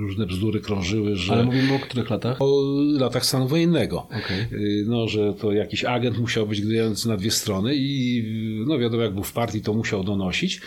różne 0.00 0.26
bzdury 0.26 0.60
krążyły, 0.60 1.16
że 1.16 1.32
Ale 1.32 1.44
mówimy 1.44 1.74
o 1.74 1.78
których 1.78 2.10
latach? 2.10 2.36
o 2.42 2.62
latach 2.98 3.26
stanu 3.26 3.48
wojennego. 3.48 3.98
Okej. 3.98 4.40
Y, 4.52 4.84
No, 4.86 5.08
że 5.08 5.34
to 5.40 5.52
jakiś 5.52 5.84
agent 5.84 6.18
musiał 6.18 6.46
być 6.46 6.60
grający 6.60 7.08
na 7.08 7.16
dwie 7.16 7.30
strony 7.30 7.72
i 7.76 8.24
no 8.66 8.78
wiadomo, 8.78 9.02
jak 9.02 9.14
był 9.14 9.22
w 9.24 9.32
partii, 9.32 9.60
to 9.60 9.74
musiał 9.74 10.04
donosić. 10.04 10.60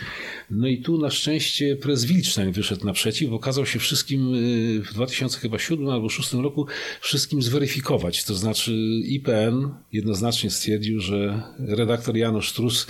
No 0.50 0.68
i 0.68 0.78
tu 0.78 0.98
na 0.98 1.10
szczęście 1.10 1.76
prez 1.76 2.04
Wilczek 2.04 2.50
wyszedł 2.50 2.86
naprzeciw, 2.86 3.30
bo 3.30 3.36
okazał 3.36 3.66
się 3.66 3.78
wszystkim 3.78 4.34
y, 4.34 4.82
w 4.82 4.94
2007 4.94 5.88
albo 5.88 6.08
2006 6.08 6.32
roku 6.42 6.66
wszystkim 7.00 7.42
zweryfikować. 7.42 8.24
To 8.24 8.34
znaczy 8.34 8.72
IPN 9.04 9.47
jednoznacznie 9.92 10.50
stwierdził, 10.50 11.00
że 11.00 11.42
redaktor 11.58 12.16
Janusz 12.16 12.52
Trus 12.52 12.86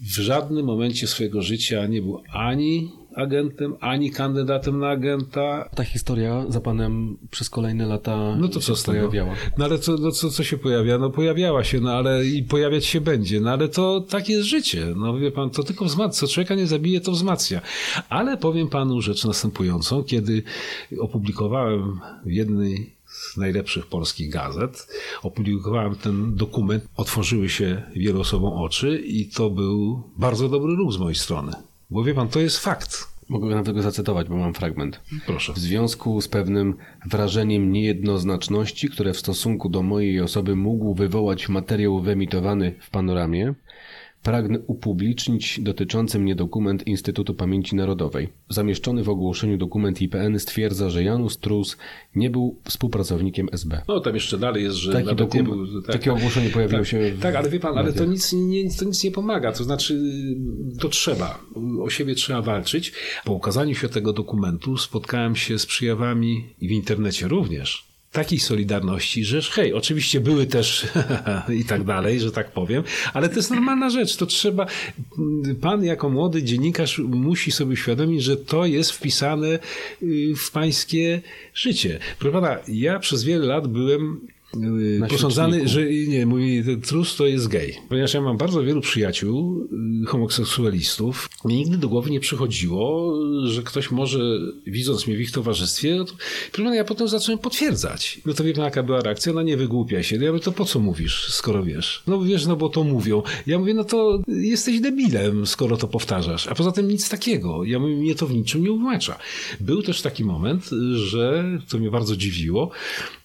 w 0.00 0.18
żadnym 0.20 0.66
momencie 0.66 1.06
swojego 1.06 1.42
życia 1.42 1.86
nie 1.86 2.02
był 2.02 2.22
ani 2.32 2.92
agentem, 3.14 3.74
ani 3.80 4.10
kandydatem 4.10 4.78
na 4.78 4.88
agenta, 4.88 5.68
Ta 5.74 5.84
historia 5.84 6.44
za 6.48 6.60
panem 6.60 7.16
przez 7.30 7.50
kolejne 7.50 7.86
lata 7.86 8.36
no 8.36 8.48
to 8.48 8.60
się 8.60 8.74
co 8.74 8.92
tego? 8.92 9.08
pojawiała. 9.08 9.34
No 9.58 9.64
ale 9.64 9.78
co, 9.78 9.96
no 9.96 10.10
co, 10.10 10.30
co 10.30 10.44
się 10.44 10.58
pojawia? 10.58 10.98
No 10.98 11.10
pojawiała 11.10 11.64
się, 11.64 11.80
no 11.80 11.92
ale 11.92 12.26
i 12.26 12.42
pojawiać 12.42 12.84
się 12.84 13.00
będzie. 13.00 13.40
No 13.40 13.50
ale 13.50 13.68
to 13.68 14.00
tak 14.00 14.28
jest 14.28 14.48
życie. 14.48 14.86
No 14.96 15.18
wie 15.18 15.32
pan, 15.32 15.50
to 15.50 15.62
tylko 15.62 15.84
wzmacnia. 15.84 16.12
Co 16.20 16.34
człowieka 16.34 16.54
nie 16.54 16.66
zabije, 16.66 17.00
to 17.00 17.12
wzmacnia. 17.12 17.60
Ale 18.08 18.36
powiem 18.36 18.68
panu 18.68 19.00
rzecz 19.00 19.24
następującą. 19.24 20.04
Kiedy 20.04 20.42
opublikowałem 21.00 22.00
w 22.26 22.30
jednej 22.30 22.97
z 23.18 23.36
najlepszych 23.36 23.86
polskich 23.86 24.30
gazet, 24.30 24.88
opublikowałem 25.22 25.94
ten 25.94 26.34
dokument, 26.34 26.84
otworzyły 26.96 27.48
się 27.48 27.82
wielu 27.96 28.20
osobom 28.20 28.52
oczy 28.52 29.02
i 29.06 29.28
to 29.28 29.50
był 29.50 30.02
bardzo 30.16 30.48
dobry 30.48 30.76
ruch 30.76 30.92
z 30.92 30.98
mojej 30.98 31.14
strony. 31.14 31.52
Bo 31.90 32.04
wie 32.04 32.14
pan, 32.14 32.28
to 32.28 32.40
jest 32.40 32.58
fakt. 32.58 33.18
Mogę 33.28 33.46
nawet 33.46 33.66
tego 33.66 33.82
zacytować, 33.82 34.28
bo 34.28 34.36
mam 34.36 34.54
fragment. 34.54 35.00
Proszę. 35.26 35.52
W 35.52 35.58
związku 35.58 36.20
z 36.20 36.28
pewnym 36.28 36.74
wrażeniem 37.06 37.72
niejednoznaczności, 37.72 38.88
które 38.88 39.12
w 39.12 39.18
stosunku 39.18 39.68
do 39.68 39.82
mojej 39.82 40.20
osoby 40.20 40.56
mógł 40.56 40.94
wywołać 40.94 41.48
materiał 41.48 42.00
wyemitowany 42.00 42.74
w 42.80 42.90
panoramie, 42.90 43.54
pragnę 44.22 44.58
upublicznić 44.66 45.60
dotyczący 45.60 46.18
mnie 46.18 46.34
dokument 46.34 46.86
Instytutu 46.86 47.34
Pamięci 47.34 47.76
Narodowej. 47.76 48.28
Zamieszczony 48.48 49.02
w 49.02 49.08
ogłoszeniu 49.08 49.56
dokument 49.56 50.02
IPN 50.02 50.38
stwierdza, 50.38 50.90
że 50.90 51.02
Janusz 51.02 51.36
Trus 51.36 51.76
nie 52.14 52.30
był 52.30 52.56
współpracownikiem 52.64 53.48
SB. 53.52 53.82
No 53.88 54.00
tam 54.00 54.14
jeszcze 54.14 54.38
dalej 54.38 54.64
jest, 54.64 54.76
że 54.76 54.92
Taki 54.92 55.14
dokument- 55.16 55.44
był... 55.48 55.82
takie 55.82 56.12
ogłoszenie 56.12 56.50
pojawiło 56.50 56.80
tak, 56.80 56.88
się 56.88 57.12
w 57.12 57.20
Tak, 57.20 57.34
ale 57.34 57.50
wie 57.50 57.60
pan, 57.60 57.78
ale 57.78 57.92
to 57.92 58.04
nic, 58.04 58.32
nie, 58.32 58.70
to 58.70 58.84
nic 58.84 59.04
nie 59.04 59.10
pomaga. 59.10 59.52
To 59.52 59.64
znaczy, 59.64 60.00
to 60.80 60.88
trzeba. 60.88 61.40
O 61.82 61.90
siebie 61.90 62.14
trzeba 62.14 62.42
walczyć. 62.42 62.92
Po 63.24 63.32
ukazaniu 63.32 63.74
się 63.74 63.88
tego 63.88 64.12
dokumentu 64.12 64.76
spotkałem 64.76 65.36
się 65.36 65.58
z 65.58 65.66
przyjawami 65.66 66.44
i 66.60 66.68
w 66.68 66.70
internecie 66.70 67.28
również. 67.28 67.87
Takiej 68.12 68.38
solidarności, 68.38 69.24
że 69.24 69.42
hej, 69.42 69.72
oczywiście 69.72 70.20
były 70.20 70.46
też 70.46 70.86
i 71.60 71.64
tak 71.64 71.84
dalej, 71.84 72.20
że 72.20 72.32
tak 72.32 72.52
powiem, 72.52 72.82
ale 73.14 73.28
to 73.28 73.36
jest 73.36 73.50
normalna 73.50 73.90
rzecz. 73.90 74.16
To 74.16 74.26
trzeba, 74.26 74.66
pan 75.60 75.84
jako 75.84 76.08
młody 76.08 76.42
dziennikarz 76.42 76.98
musi 76.98 77.52
sobie 77.52 77.72
uświadomić, 77.72 78.22
że 78.22 78.36
to 78.36 78.66
jest 78.66 78.92
wpisane 78.92 79.58
y, 80.02 80.34
w 80.36 80.50
pańskie 80.50 81.22
życie. 81.54 81.98
Proszę 82.18 82.32
pana, 82.32 82.58
ja 82.68 82.98
przez 82.98 83.24
wiele 83.24 83.46
lat 83.46 83.66
byłem 83.66 84.20
posądzany, 85.08 85.68
że 85.68 85.84
nie, 85.86 86.26
mówi, 86.26 86.64
trus 86.86 87.16
to 87.16 87.26
jest 87.26 87.48
gej. 87.48 87.78
Ponieważ 87.88 88.14
ja 88.14 88.20
mam 88.20 88.36
bardzo 88.36 88.62
wielu 88.62 88.80
przyjaciół, 88.80 89.68
y, 90.02 90.06
homoseksualistów, 90.06 91.28
mi 91.44 91.54
nigdy 91.54 91.76
do 91.76 91.88
głowy 91.88 92.10
nie 92.10 92.20
przychodziło, 92.20 93.14
że 93.44 93.62
ktoś 93.62 93.90
może, 93.90 94.18
widząc 94.66 95.06
mnie 95.06 95.16
w 95.16 95.20
ich 95.20 95.32
towarzystwie, 95.32 95.96
no 95.96 96.04
to, 96.52 96.74
ja 96.74 96.84
potem 96.84 97.08
zacząłem 97.08 97.38
potwierdzać. 97.38 98.20
No 98.26 98.34
to 98.34 98.44
wie 98.44 98.52
pan, 98.52 98.64
jaka 98.64 98.82
była 98.82 99.00
reakcja? 99.00 99.32
No 99.32 99.42
nie 99.42 99.56
wygłupiaj 99.56 100.04
się. 100.04 100.16
Ja 100.16 100.32
mówię, 100.32 100.44
to 100.44 100.52
po 100.52 100.64
co 100.64 100.78
mówisz, 100.78 101.26
skoro 101.30 101.64
wiesz? 101.64 102.02
No 102.06 102.22
wiesz, 102.22 102.46
no 102.46 102.56
bo 102.56 102.68
to 102.68 102.84
mówią. 102.84 103.22
Ja 103.46 103.58
mówię, 103.58 103.74
no 103.74 103.84
to 103.84 104.22
jesteś 104.28 104.80
debilem, 104.80 105.46
skoro 105.46 105.76
to 105.76 105.88
powtarzasz. 105.88 106.46
A 106.46 106.54
poza 106.54 106.72
tym 106.72 106.88
nic 106.88 107.08
takiego. 107.08 107.64
Ja 107.64 107.78
mówię, 107.78 107.96
mnie 107.96 108.14
to 108.14 108.26
w 108.26 108.32
niczym 108.32 108.62
nie 108.62 108.72
uwłacza. 108.72 109.18
Był 109.60 109.82
też 109.82 110.02
taki 110.02 110.24
moment, 110.24 110.70
że, 110.94 111.44
to 111.68 111.78
mnie 111.78 111.90
bardzo 111.90 112.16
dziwiło, 112.16 112.70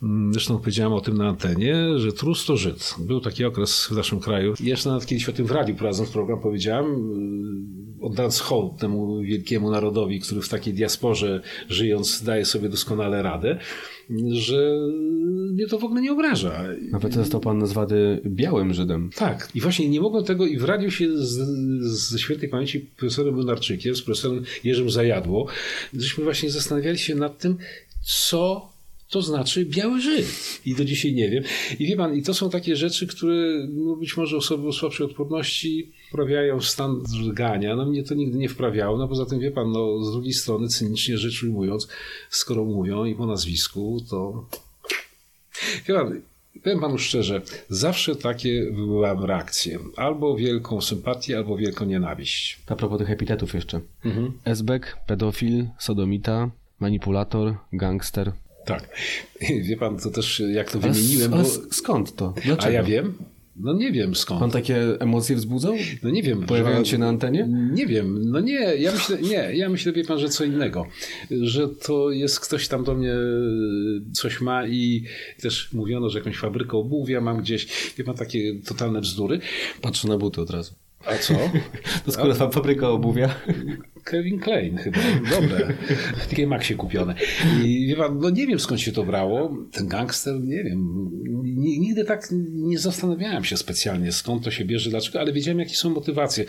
mm, 0.04 0.34
zresztą 0.34 0.58
powiedziałem 0.58 0.94
o 0.94 1.02
tym 1.02 1.12
na 1.17 1.28
antenie, 1.28 1.99
że 1.99 2.13
trus 2.13 2.45
to 2.45 2.58
Żyd. 2.58 2.95
Był 2.99 3.21
taki 3.21 3.45
okres 3.45 3.88
w 3.91 3.91
naszym 3.91 4.19
kraju. 4.19 4.54
Jeszcze 4.60 4.89
nawet 4.89 5.06
kiedyś 5.06 5.30
o 5.30 5.34
tym 5.34 5.45
w 5.45 5.52
radiu 5.52 5.76
prowadząc 5.76 6.10
program 6.10 6.41
powiedziałem, 6.41 6.86
yy, 8.02 8.06
oddając 8.06 8.39
hołd 8.39 8.78
temu 8.78 9.21
wielkiemu 9.21 9.71
narodowi, 9.71 10.19
który 10.19 10.41
w 10.41 10.49
takiej 10.49 10.73
diasporze 10.73 11.41
żyjąc 11.69 12.23
daje 12.23 12.45
sobie 12.45 12.69
doskonale 12.69 13.21
radę, 13.21 13.60
że 14.32 14.78
mnie 15.54 15.67
to 15.67 15.80
w 15.80 15.84
ogóle 15.84 16.02
nie 16.02 16.12
obraża. 16.12 16.63
Nawet 16.91 17.13
został 17.13 17.41
pan 17.41 17.58
nazwany 17.58 18.21
białym 18.26 18.73
Żydem. 18.73 19.10
Tak. 19.15 19.49
I 19.56 19.62
właśnie 19.62 19.89
nie 19.89 20.02
mogłem 20.02 20.23
tego, 20.23 20.45
i 20.45 20.58
w 20.58 20.63
radiu 20.63 20.91
się 20.91 21.17
z, 21.17 21.32
ze 22.12 22.19
świętej 22.19 22.49
pamięci 22.49 22.80
profesorem 22.80 23.36
Lunarczykiem, 23.36 23.95
z 23.95 24.02
profesorem 24.02 24.43
Jerzym 24.63 24.89
Zajadło, 24.89 25.47
żeśmy 25.93 26.23
właśnie 26.23 26.49
zastanawiali 26.49 26.97
się 26.97 27.15
nad 27.15 27.38
tym, 27.38 27.58
co 28.02 28.73
to 29.13 29.21
znaczy 29.21 29.65
biały 29.65 30.02
Żyd. 30.02 30.26
I 30.65 30.76
do 30.76 30.86
dzisiaj 30.86 31.13
nie 31.13 31.30
wiem. 31.30 31.43
I 31.80 31.88
wie 31.88 31.95
pan, 31.95 32.15
i 32.15 32.23
to 32.23 32.34
są 32.34 32.49
takie 32.49 32.76
rzeczy, 32.76 33.08
które 33.08 33.67
no 33.69 33.95
być 33.95 34.17
może 34.17 34.38
osoby 34.38 34.67
o 34.67 34.73
słabszej 34.73 35.06
odporności 35.06 35.91
wprawiają 36.10 36.60
w 36.60 36.65
stan 36.65 37.04
drgania. 37.04 37.76
No 37.76 37.86
mnie 37.86 38.04
to 38.04 38.15
nigdy 38.15 38.38
nie 38.38 38.49
wprawiało. 38.49 38.97
No 38.97 39.08
poza 39.08 39.26
tym, 39.26 39.39
wie 39.39 39.52
pan, 39.52 39.71
no 39.71 40.04
z 40.04 40.12
drugiej 40.12 40.34
strony, 40.34 40.67
cynicznie 40.67 41.17
rzecz 41.17 41.43
ujmując, 41.43 41.88
skoro 42.30 42.65
mówią 42.65 43.06
i 43.06 43.15
po 43.15 43.26
nazwisku, 43.26 44.04
to 44.10 44.45
Wie 45.88 45.93
pan, 45.95 46.21
powiem 46.63 46.80
panu 46.80 46.97
szczerze, 46.97 47.41
zawsze 47.69 48.15
takie 48.15 48.71
wywołałem 48.71 49.26
reakcje. 49.26 49.80
Albo 49.95 50.36
wielką 50.36 50.82
sympatię, 50.82 51.38
albo 51.38 51.58
wielką 51.58 51.86
nienawiść. 51.86 52.60
A 52.67 52.76
propos 52.76 52.99
tych 52.99 53.10
epitetów 53.10 53.54
jeszcze. 53.54 53.82
Mhm. 54.06 54.32
Esbek, 54.45 54.97
pedofil, 55.08 55.67
sodomita, 55.80 56.49
manipulator, 56.80 57.56
gangster. 57.73 58.32
Tak. 58.65 58.89
Wie 59.67 59.78
pan, 59.78 59.97
to 59.99 60.10
też 60.10 60.43
jak 60.54 60.71
to 60.71 60.80
Ale, 60.84 60.93
wymieniłem, 60.93 61.34
ale 61.34 61.43
bo... 61.43 61.49
skąd 61.71 62.15
to? 62.15 62.34
A 62.38 62.41
Dlaczego? 62.41 62.73
ja 62.73 62.84
wiem? 62.84 63.13
No 63.56 63.73
nie 63.73 63.91
wiem 63.91 64.15
skąd. 64.15 64.39
Pan 64.39 64.52
takie 64.52 64.99
emocje 64.99 65.36
wzbudzał? 65.36 65.73
No 66.04 66.10
nie 66.10 66.23
wiem. 66.23 66.43
Pojawiając 66.45 66.88
się 66.88 66.97
na 66.97 67.08
antenie? 67.08 67.47
Nie 67.73 67.88
wiem. 67.88 68.32
No 68.32 68.39
nie, 68.39 68.60
ja 68.76 68.91
myślę, 68.91 69.17
nie, 69.21 69.56
ja 69.56 69.69
myślę, 69.69 69.91
wie 69.91 70.04
pan, 70.06 70.19
że 70.19 70.30
co 70.30 70.43
innego. 70.45 70.88
Że 71.41 71.67
to 71.69 72.12
jest 72.12 72.39
ktoś 72.39 72.67
tam 72.67 72.84
do 72.84 72.95
mnie 72.95 73.13
coś 74.13 74.41
ma 74.41 74.67
i 74.67 75.04
też 75.41 75.73
mówiono, 75.73 76.10
że 76.10 76.17
jakąś 76.19 76.38
fabrykę 76.38 76.78
obuwia 76.78 77.21
mam 77.21 77.38
gdzieś. 77.41 77.93
Wie 77.97 78.04
pan, 78.04 78.15
takie 78.15 78.56
totalne 78.65 79.02
bzdury. 79.02 79.39
Patrzę 79.82 80.08
na 80.08 80.17
buty 80.17 80.41
od 80.41 80.49
razu. 80.49 80.73
A 81.06 81.17
co? 81.17 81.34
To 82.06 82.12
skoro 82.12 82.36
fa- 82.36 82.49
fabryka 82.49 82.89
obuwia. 82.89 83.36
Kevin 84.04 84.39
Klein 84.39 84.78
chyba. 84.78 84.98
Dobre. 85.30 85.74
W 86.18 86.28
takiej 86.28 86.48
Maxie 86.48 86.76
kupione. 86.76 87.16
I 87.63 87.88
wie 87.88 87.96
pan, 87.96 88.20
no 88.20 88.30
nie 88.30 88.48
wiem 88.48 88.60
skąd 88.60 88.82
się 88.82 88.92
to 88.92 89.04
brało. 89.04 89.58
Ten 89.72 89.88
gangster, 89.88 90.39
nie 90.44 90.63
wiem. 90.63 91.10
Ni- 91.44 91.80
Nigdy 91.80 92.04
tak 92.06 92.28
nie 92.54 92.80
zastanawiałem 92.80 93.44
się 93.44 93.58
specjalnie 93.58 94.12
skąd 94.12 94.44
to 94.44 94.52
się 94.52 94.66
bierze, 94.66 94.89
dlaczego, 94.89 95.20
ale 95.20 95.34
wiedziałem 95.34 95.60
jakie 95.60 95.76
są 95.76 95.89
motywacje. 95.89 96.46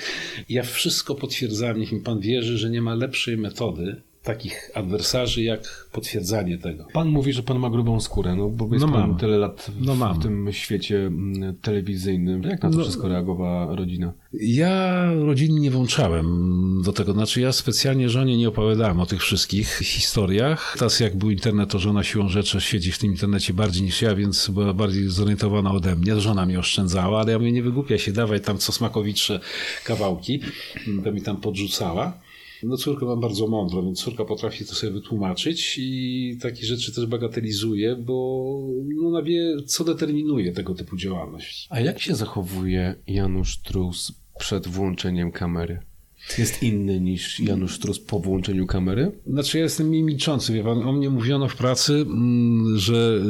Ja 0.48 0.62
wszystko 0.62 1.14
potwierdzałem, 1.14 1.78
niech 1.80 1.92
mi 1.92 2.00
pan 2.00 2.20
wierzy, 2.20 2.58
że 2.58 2.70
nie 2.70 2.82
ma 2.82 2.94
lepszej 2.94 3.36
metody 3.36 4.02
takich 4.24 4.70
adwersarzy 4.74 5.42
jak 5.42 5.88
potwierdzanie 5.92 6.58
tego. 6.58 6.86
Pan 6.92 7.08
mówi, 7.08 7.32
że 7.32 7.42
pan 7.42 7.58
ma 7.58 7.70
grubą 7.70 8.00
skórę, 8.00 8.34
no 8.36 8.48
bo 8.48 8.68
jest 8.74 8.86
No 8.86 8.92
pan 8.92 9.08
mam. 9.08 9.18
tyle 9.18 9.38
lat 9.38 9.70
w, 9.78 9.86
No 9.86 9.94
mam. 9.94 10.20
w 10.20 10.22
tym 10.22 10.52
świecie 10.52 11.06
mm, 11.06 11.54
telewizyjnym. 11.62 12.42
Jak 12.42 12.62
na 12.62 12.70
to 12.70 12.76
No. 12.76 12.82
wszystko 12.82 13.08
reagowała 13.08 13.76
rodzina? 13.76 14.12
Ja 14.32 15.04
rodziny 15.14 15.60
nie 15.60 15.70
włączałem 15.70 16.26
do 16.84 16.92
tego, 16.92 17.12
znaczy 17.12 17.40
ja 17.40 17.52
specjalnie 17.52 18.08
żonie 18.08 18.36
nie 18.36 18.48
opowiadałem 18.48 19.00
o 19.00 19.06
tych 19.06 19.22
wszystkich 19.22 19.68
historiach. 19.78 20.74
Teraz 20.78 21.00
jak 21.00 21.16
był 21.16 21.30
internet, 21.30 21.70
to 21.70 21.78
żona 21.78 22.04
siłą 22.04 22.28
rzeczy 22.28 22.60
siedzi 22.60 22.92
w 22.92 22.98
tym 22.98 23.10
internecie 23.10 23.54
bardziej 23.54 23.82
niż 23.82 24.02
ja, 24.02 24.14
więc 24.14 24.48
była 24.50 24.74
bardziej 24.74 25.08
zorientowana 25.08 25.72
ode 25.72 25.96
mnie. 25.96 26.20
Żona 26.20 26.46
mnie 26.46 26.58
oszczędzała, 26.58 27.20
ale 27.20 27.32
ja 27.32 27.38
mówię, 27.38 27.52
nie 27.52 27.62
wygłupia 27.62 27.98
się, 27.98 28.12
dawaj 28.12 28.40
tam 28.40 28.58
co 28.58 28.72
smakowicze 28.72 29.40
kawałki. 29.84 30.40
To 31.04 31.12
mi 31.12 31.22
tam 31.22 31.36
podrzucała. 31.36 32.23
No 32.64 32.76
córkę 32.76 33.06
mam 33.06 33.20
bardzo 33.20 33.46
mądrą, 33.46 33.84
więc 33.84 34.00
córka 34.00 34.24
potrafi 34.24 34.66
to 34.66 34.74
sobie 34.74 34.92
wytłumaczyć 34.92 35.76
i 35.78 36.38
takie 36.42 36.66
rzeczy 36.66 36.94
też 36.94 37.06
bagatelizuje, 37.06 37.96
bo 37.96 38.14
no, 38.84 39.08
ona 39.08 39.22
wie, 39.22 39.56
co 39.66 39.84
determinuje 39.84 40.52
tego 40.52 40.74
typu 40.74 40.96
działalność. 40.96 41.66
A 41.70 41.80
jak 41.80 42.00
się 42.00 42.14
zachowuje 42.14 42.94
Janusz 43.06 43.58
Trus 43.58 44.12
przed 44.38 44.68
włączeniem 44.68 45.32
kamery? 45.32 45.78
Jest 46.38 46.62
inny 46.62 47.00
niż 47.00 47.40
Janusz 47.40 47.78
Trus 47.78 47.98
po 48.00 48.20
włączeniu 48.20 48.66
kamery? 48.66 49.12
Znaczy 49.26 49.58
ja 49.58 49.64
jestem 49.64 49.90
milczący, 49.90 50.52
wie 50.52 50.64
pan, 50.64 50.88
o 50.88 50.92
mnie 50.92 51.10
mówiono 51.10 51.48
w 51.48 51.56
pracy, 51.56 51.92
mm, 51.92 52.78
że 52.78 53.20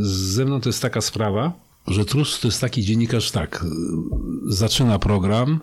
y, 0.00 0.04
ze 0.04 0.44
mną 0.44 0.60
to 0.60 0.68
jest 0.68 0.82
taka 0.82 1.00
sprawa, 1.00 1.52
że 1.86 2.04
Trus 2.04 2.40
to 2.40 2.48
jest 2.48 2.60
taki 2.60 2.82
dziennikarz, 2.82 3.30
tak, 3.30 3.64
y, 3.64 3.68
zaczyna 4.54 4.98
program, 4.98 5.60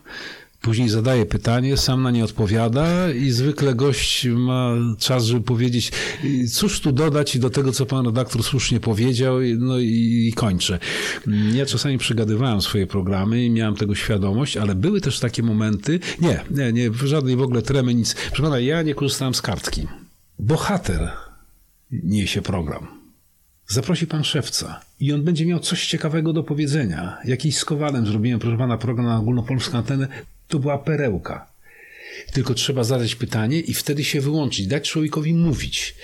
później 0.62 0.90
zadaje 0.90 1.26
pytanie, 1.26 1.78
sam 1.78 2.04
na 2.04 2.12
nie 2.12 2.24
odpowiada 2.24 3.12
i 3.12 3.32
zwykle 3.32 3.76
gość 3.76 4.28
ma 4.28 4.74
czas, 5.00 5.26
żeby 5.26 5.42
powiedzieć, 5.42 5.92
cóż 6.52 6.82
tu 6.82 6.92
dodać 6.92 7.40
do 7.40 7.50
tego, 7.50 7.72
co 7.72 7.86
pan 7.86 8.06
redaktor 8.06 8.44
słusznie 8.44 8.80
powiedział, 8.80 9.38
no 9.58 9.80
i, 9.80 10.28
i 10.30 10.34
kończę. 10.34 10.80
Ja 11.54 11.66
czasami 11.66 11.98
przegadywałem 11.98 12.62
swoje 12.62 12.88
programy 12.88 13.46
i 13.46 13.50
miałem 13.50 13.76
tego 13.76 13.96
świadomość, 13.96 14.58
ale 14.58 14.76
były 14.76 15.02
też 15.02 15.20
takie 15.20 15.44
momenty, 15.44 16.00
nie, 16.22 16.44
nie, 16.52 16.74
nie, 16.74 16.90
żadnej 17.04 17.36
w 17.36 17.42
ogóle 17.42 17.62
tremy, 17.62 17.94
nic. 17.94 18.14
Proszę 18.14 18.44
pana, 18.44 18.60
ja 18.60 18.82
nie 18.82 18.96
korzystałem 18.96 19.34
z 19.34 19.42
kartki. 19.42 19.88
Bohater 20.40 21.12
niesie 21.92 22.42
program. 22.42 22.88
Zaprosi 23.68 24.08
pan 24.08 24.24
szewca 24.24 24.82
i 25.00 25.14
on 25.14 25.24
będzie 25.24 25.46
miał 25.46 25.60
coś 25.60 25.88
ciekawego 25.88 26.34
do 26.34 26.44
powiedzenia. 26.44 27.18
Jakiś 27.26 27.58
z 27.58 27.66
Kowalem 27.66 28.06
zrobiłem, 28.06 28.40
proszę 28.40 28.58
pana, 28.58 28.78
program 28.78 29.06
na 29.06 29.18
ogólnopolską 29.18 29.78
antenę. 29.78 30.08
To 30.48 30.60
była 30.60 30.78
perełka. 30.78 31.58
Tylko 32.34 32.54
trzeba 32.54 32.84
zadać 32.84 33.16
pytanie 33.16 33.60
i 33.60 33.74
wtedy 33.74 34.04
się 34.04 34.22
wyłączyć, 34.22 34.68
dać 34.68 34.90
człowiekowi 34.90 35.34
mówić. 35.34 35.96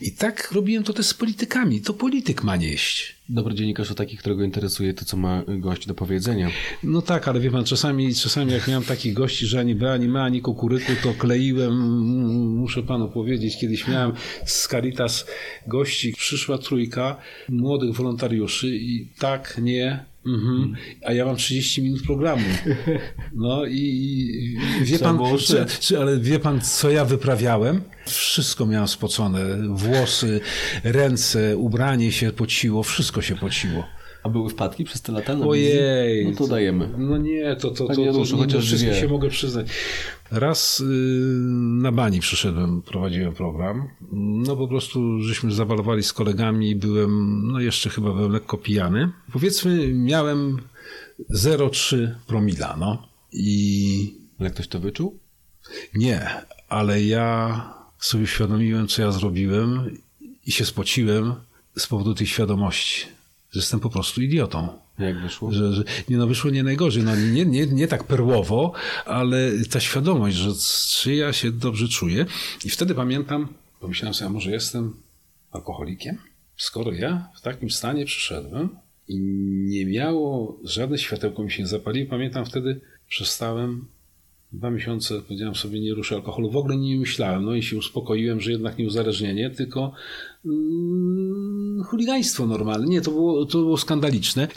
I 0.00 0.12
tak 0.12 0.52
robiłem 0.52 0.84
to 0.84 0.92
też 0.92 1.06
z 1.06 1.14
politykami. 1.14 1.80
To 1.80 1.94
polityk 1.94 2.44
ma 2.44 2.56
nieść. 2.56 3.16
Dobry 3.28 3.54
dziennikarz 3.54 3.88
to 3.88 3.94
taki, 3.94 4.16
którego 4.16 4.44
interesuje 4.44 4.94
to, 4.94 5.04
co 5.04 5.16
ma 5.16 5.42
gość 5.48 5.86
do 5.86 5.94
powiedzenia. 5.94 6.50
No 6.82 7.02
tak, 7.02 7.28
ale 7.28 7.40
wie 7.40 7.50
pan, 7.50 7.64
czasami, 7.64 8.14
czasami 8.14 8.52
jak 8.52 8.68
miałem 8.68 8.84
takich 8.84 9.14
gości, 9.14 9.46
że 9.46 9.60
ani 9.60 9.74
B, 9.74 9.92
ani 9.92 10.08
ma, 10.08 10.24
ani 10.24 10.42
kukuryku, 10.42 10.92
to 11.02 11.14
kleiłem, 11.14 11.74
muszę 12.56 12.82
panu 12.82 13.08
powiedzieć, 13.08 13.58
kiedyś 13.60 13.88
miałem 13.88 14.12
z 14.44 14.68
Caritas 14.68 15.26
gości, 15.66 16.12
przyszła 16.12 16.58
trójka 16.58 17.16
młodych 17.48 17.94
wolontariuszy 17.94 18.76
i 18.76 19.08
tak, 19.18 19.58
nie, 19.62 20.04
mhm, 20.26 20.74
a 21.04 21.12
ja 21.12 21.24
mam 21.24 21.36
30 21.36 21.82
minut 21.82 22.02
programu. 22.02 22.44
No 23.34 23.66
i, 23.66 23.76
i 24.80 24.84
wie 24.84 24.98
pan, 24.98 25.18
czy, 25.38 25.66
czy, 25.80 25.98
ale 25.98 26.20
wie 26.20 26.38
pan, 26.38 26.60
co 26.60 26.90
ja 26.90 27.04
wyprawiałem? 27.04 27.82
Wszystko 28.06 28.66
miałem 28.66 28.88
spocone, 28.88 29.40
włosy, 29.68 30.40
ręce, 30.84 31.56
ubranie 31.56 32.12
się 32.12 32.32
pociło, 32.32 32.82
wszystko 32.82 33.22
się 33.22 33.36
pociło. 33.36 33.84
A 34.22 34.28
były 34.28 34.50
wpadki 34.50 34.84
przez 34.84 35.02
te 35.02 35.12
lata? 35.12 35.36
Ojej. 35.46 36.26
No 36.26 36.36
to 36.38 36.46
dajemy. 36.46 36.88
No 36.98 37.18
nie, 37.18 37.56
to, 37.56 37.70
to, 37.70 37.76
to, 37.76 37.86
Panie 37.86 37.96
to, 37.96 38.12
Januszu, 38.12 38.36
to, 38.36 38.42
chociaż 38.42 38.64
wszystko 38.64 38.94
się 38.94 39.08
mogę 39.08 39.28
przyznać. 39.28 39.66
Raz 40.30 40.80
y, 40.80 40.84
na 41.82 41.92
bani 41.92 42.20
przyszedłem, 42.20 42.82
prowadziłem 42.82 43.34
program. 43.34 43.88
No 44.12 44.56
po 44.56 44.68
prostu 44.68 45.20
żeśmy 45.22 45.52
zawalowali 45.52 46.02
z 46.02 46.12
kolegami 46.12 46.70
i 46.70 46.76
byłem, 46.76 47.42
no 47.52 47.60
jeszcze 47.60 47.90
chyba 47.90 48.12
byłem 48.12 48.32
lekko 48.32 48.58
pijany. 48.58 49.12
Powiedzmy 49.32 49.92
miałem 49.94 50.56
0,3 51.30 52.08
promila, 52.26 52.76
no. 52.78 53.08
I 53.32 54.14
Ale 54.40 54.50
ktoś 54.50 54.68
to 54.68 54.80
wyczuł? 54.80 55.18
nie, 55.94 56.30
ale 56.68 57.02
ja 57.02 57.60
sobie 57.98 58.24
uświadomiłem, 58.24 58.88
co 58.88 59.02
ja 59.02 59.12
zrobiłem 59.12 59.96
i 60.46 60.52
się 60.52 60.64
spociłem 60.64 61.34
z 61.78 61.86
powodu 61.86 62.14
tej 62.14 62.26
świadomości, 62.26 63.06
że 63.50 63.60
jestem 63.60 63.80
po 63.80 63.90
prostu 63.90 64.22
idiotą. 64.22 64.68
Jak 64.98 65.20
wyszło? 65.22 65.52
Że, 65.52 65.72
że 65.72 65.84
nie 66.08 66.16
no, 66.16 66.26
wyszło 66.26 66.50
nie 66.50 66.62
najgorzej. 66.62 67.02
No, 67.02 67.16
nie, 67.16 67.44
nie, 67.44 67.66
nie 67.66 67.88
tak 67.88 68.04
perłowo, 68.04 68.72
ale 69.06 69.52
ta 69.70 69.80
świadomość, 69.80 70.36
że 70.36 70.50
czy 70.88 71.14
ja 71.14 71.32
się 71.32 71.52
dobrze 71.52 71.88
czuję. 71.88 72.26
I 72.64 72.70
wtedy 72.70 72.94
pamiętam, 72.94 73.48
pomyślałem 73.80 74.14
sobie, 74.14 74.26
a 74.26 74.32
może 74.32 74.50
jestem 74.50 74.96
alkoholikiem? 75.50 76.18
Skoro 76.56 76.92
ja 76.92 77.28
w 77.36 77.40
takim 77.40 77.70
stanie 77.70 78.04
przyszedłem 78.04 78.68
i 79.08 79.20
nie 79.68 79.86
miało, 79.86 80.58
żadne 80.64 80.98
światełko 80.98 81.42
mi 81.42 81.50
się 81.50 81.62
nie 81.62 81.68
zapaliło, 81.68 82.10
pamiętam 82.10 82.46
wtedy 82.46 82.80
przestałem 83.08 83.86
dwa 84.56 84.70
miesiące, 84.70 85.22
powiedziałem 85.22 85.54
sobie, 85.54 85.80
nie 85.80 85.94
ruszę 85.94 86.14
alkoholu. 86.14 86.50
W 86.50 86.56
ogóle 86.56 86.76
nie 86.76 86.96
myślałem. 86.96 87.44
No 87.44 87.54
i 87.54 87.62
się 87.62 87.76
uspokoiłem, 87.76 88.40
że 88.40 88.52
jednak 88.52 88.78
nie 88.78 88.86
uzależnienie, 88.86 89.50
tylko 89.50 89.92
mm, 90.46 91.84
chuligaństwo 91.84 92.46
normalne. 92.46 92.86
Nie, 92.86 93.00
to 93.00 93.10
było, 93.10 93.46
to 93.46 93.58
było 93.58 93.76
skandaliczne. 93.76 94.48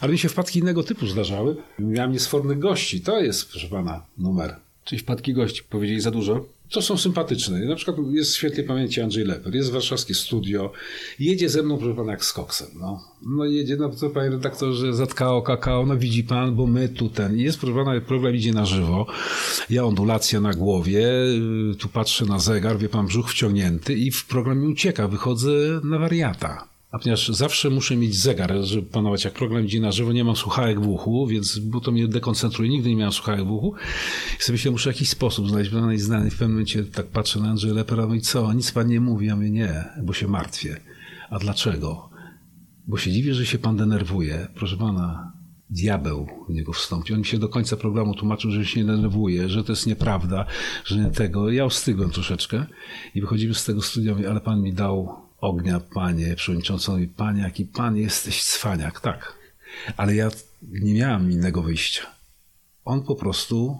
Ale 0.00 0.12
mi 0.12 0.18
się 0.18 0.28
wpadki 0.28 0.58
innego 0.58 0.82
typu 0.82 1.06
zdarzały. 1.06 1.56
Miałem 1.78 2.12
niesfornych 2.12 2.58
gości. 2.58 3.00
To 3.00 3.20
jest, 3.20 3.50
proszę 3.50 3.68
pana, 3.68 4.04
numer. 4.18 4.56
Czyli 4.84 4.98
wpadki 4.98 5.34
gości 5.34 5.62
powiedzieli 5.70 6.00
za 6.00 6.10
dużo? 6.10 6.44
To 6.70 6.82
są 6.82 6.96
sympatyczne. 6.96 7.58
Na 7.58 7.74
przykład 7.74 7.96
jest 8.10 8.32
w 8.32 8.36
świetnej 8.36 8.66
pamięci 8.66 9.00
Andrzej 9.00 9.24
Leper, 9.24 9.54
jest 9.54 9.70
warszawskie 9.70 10.14
studio, 10.14 10.72
jedzie 11.18 11.48
ze 11.48 11.62
mną, 11.62 11.78
proszę 11.78 11.94
pana, 11.94 12.12
jak 12.12 12.24
z 12.24 12.32
koksem. 12.32 12.68
No, 12.80 13.04
no 13.26 13.44
jedzie, 13.44 13.76
no 13.76 13.88
to 13.88 14.10
panie 14.10 14.30
redaktorze, 14.30 14.94
zatkało 14.94 15.42
kakao, 15.42 15.86
no 15.86 15.96
widzi 15.96 16.24
pan, 16.24 16.56
bo 16.56 16.66
my 16.66 16.88
tu 16.88 17.08
ten. 17.08 17.38
Jest, 17.38 17.58
proszę 17.58 17.84
pana, 17.84 18.00
program 18.00 18.34
idzie 18.34 18.52
na 18.52 18.66
żywo, 18.66 19.06
ja 19.70 19.84
ondulacja 19.84 20.40
na 20.40 20.54
głowie, 20.54 21.08
y, 21.72 21.74
tu 21.78 21.88
patrzę 21.88 22.24
na 22.24 22.38
zegar, 22.38 22.78
wie 22.78 22.88
pan, 22.88 23.06
brzuch 23.06 23.30
wciągnięty 23.30 23.94
i 23.94 24.10
w 24.10 24.26
programie 24.26 24.68
ucieka, 24.68 25.08
wychodzę 25.08 25.50
na 25.84 25.98
wariata. 25.98 26.77
A 26.90 26.98
ponieważ 26.98 27.28
zawsze 27.28 27.70
muszę 27.70 27.96
mieć 27.96 28.16
zegar, 28.16 28.52
żeby 28.62 28.82
panować, 28.82 29.24
jak 29.24 29.34
program 29.34 29.64
idzie 29.64 29.80
na 29.80 29.92
żywo, 29.92 30.12
nie 30.12 30.24
mam 30.24 30.36
słuchawek 30.36 30.80
w 30.80 30.88
uchu, 30.88 31.26
więc 31.26 31.58
bo 31.58 31.80
to 31.80 31.92
mnie 31.92 32.08
dekoncentruje, 32.08 32.70
nigdy 32.70 32.88
nie 32.88 32.96
miałem 32.96 33.12
słuchawek 33.12 33.44
w 33.44 33.50
uchu. 33.50 33.74
I 34.40 34.42
sobie 34.42 34.54
myślę, 34.54 34.70
muszę 34.70 34.90
jakiś 34.90 35.08
sposób 35.08 35.48
znaleźć, 35.48 35.70
i 35.94 35.98
znany. 35.98 36.30
W 36.30 36.32
pewnym 36.32 36.50
momencie 36.50 36.84
tak 36.84 37.06
patrzę 37.06 37.40
na 37.40 37.48
Andrzeja 37.48 37.74
Lepera, 37.74 38.06
no 38.06 38.14
i 38.14 38.20
co, 38.20 38.52
nic 38.52 38.72
pan 38.72 38.88
nie 38.88 39.00
mówi? 39.00 39.26
Ja 39.26 39.36
mówię, 39.36 39.50
nie, 39.50 39.84
bo 40.02 40.12
się 40.12 40.28
martwię. 40.28 40.80
A 41.30 41.38
dlaczego? 41.38 42.10
Bo 42.86 42.98
się 42.98 43.12
dziwię, 43.12 43.34
że 43.34 43.46
się 43.46 43.58
pan 43.58 43.76
denerwuje. 43.76 44.48
Proszę 44.54 44.76
pana, 44.76 45.32
diabeł 45.70 46.28
w 46.48 46.52
niego 46.52 46.72
wstąpił. 46.72 47.14
On 47.14 47.20
mi 47.20 47.26
się 47.26 47.38
do 47.38 47.48
końca 47.48 47.76
programu 47.76 48.14
tłumaczył, 48.14 48.50
że 48.50 48.64
się 48.64 48.80
nie 48.80 48.86
denerwuje, 48.86 49.48
że 49.48 49.64
to 49.64 49.72
jest 49.72 49.86
nieprawda, 49.86 50.46
że 50.84 50.96
nie 50.98 51.10
tego. 51.10 51.50
Ja 51.50 51.64
ostygłem 51.64 52.10
troszeczkę 52.10 52.66
i 53.14 53.20
wychodzimy 53.20 53.54
z 53.54 53.64
tego 53.64 53.82
studia, 53.82 54.16
ale 54.30 54.40
pan 54.40 54.62
mi 54.62 54.72
dał 54.72 55.27
ognia, 55.40 55.80
panie 55.80 56.36
przewodniczący. 56.36 57.08
Panie, 57.16 57.42
jaki 57.42 57.64
pan 57.64 57.96
jesteś 57.96 58.44
cwaniak. 58.44 59.00
Tak, 59.00 59.34
ale 59.96 60.14
ja 60.14 60.30
nie 60.62 60.94
miałem 60.94 61.32
innego 61.32 61.62
wyjścia. 61.62 62.06
On 62.84 63.02
po 63.02 63.14
prostu 63.14 63.76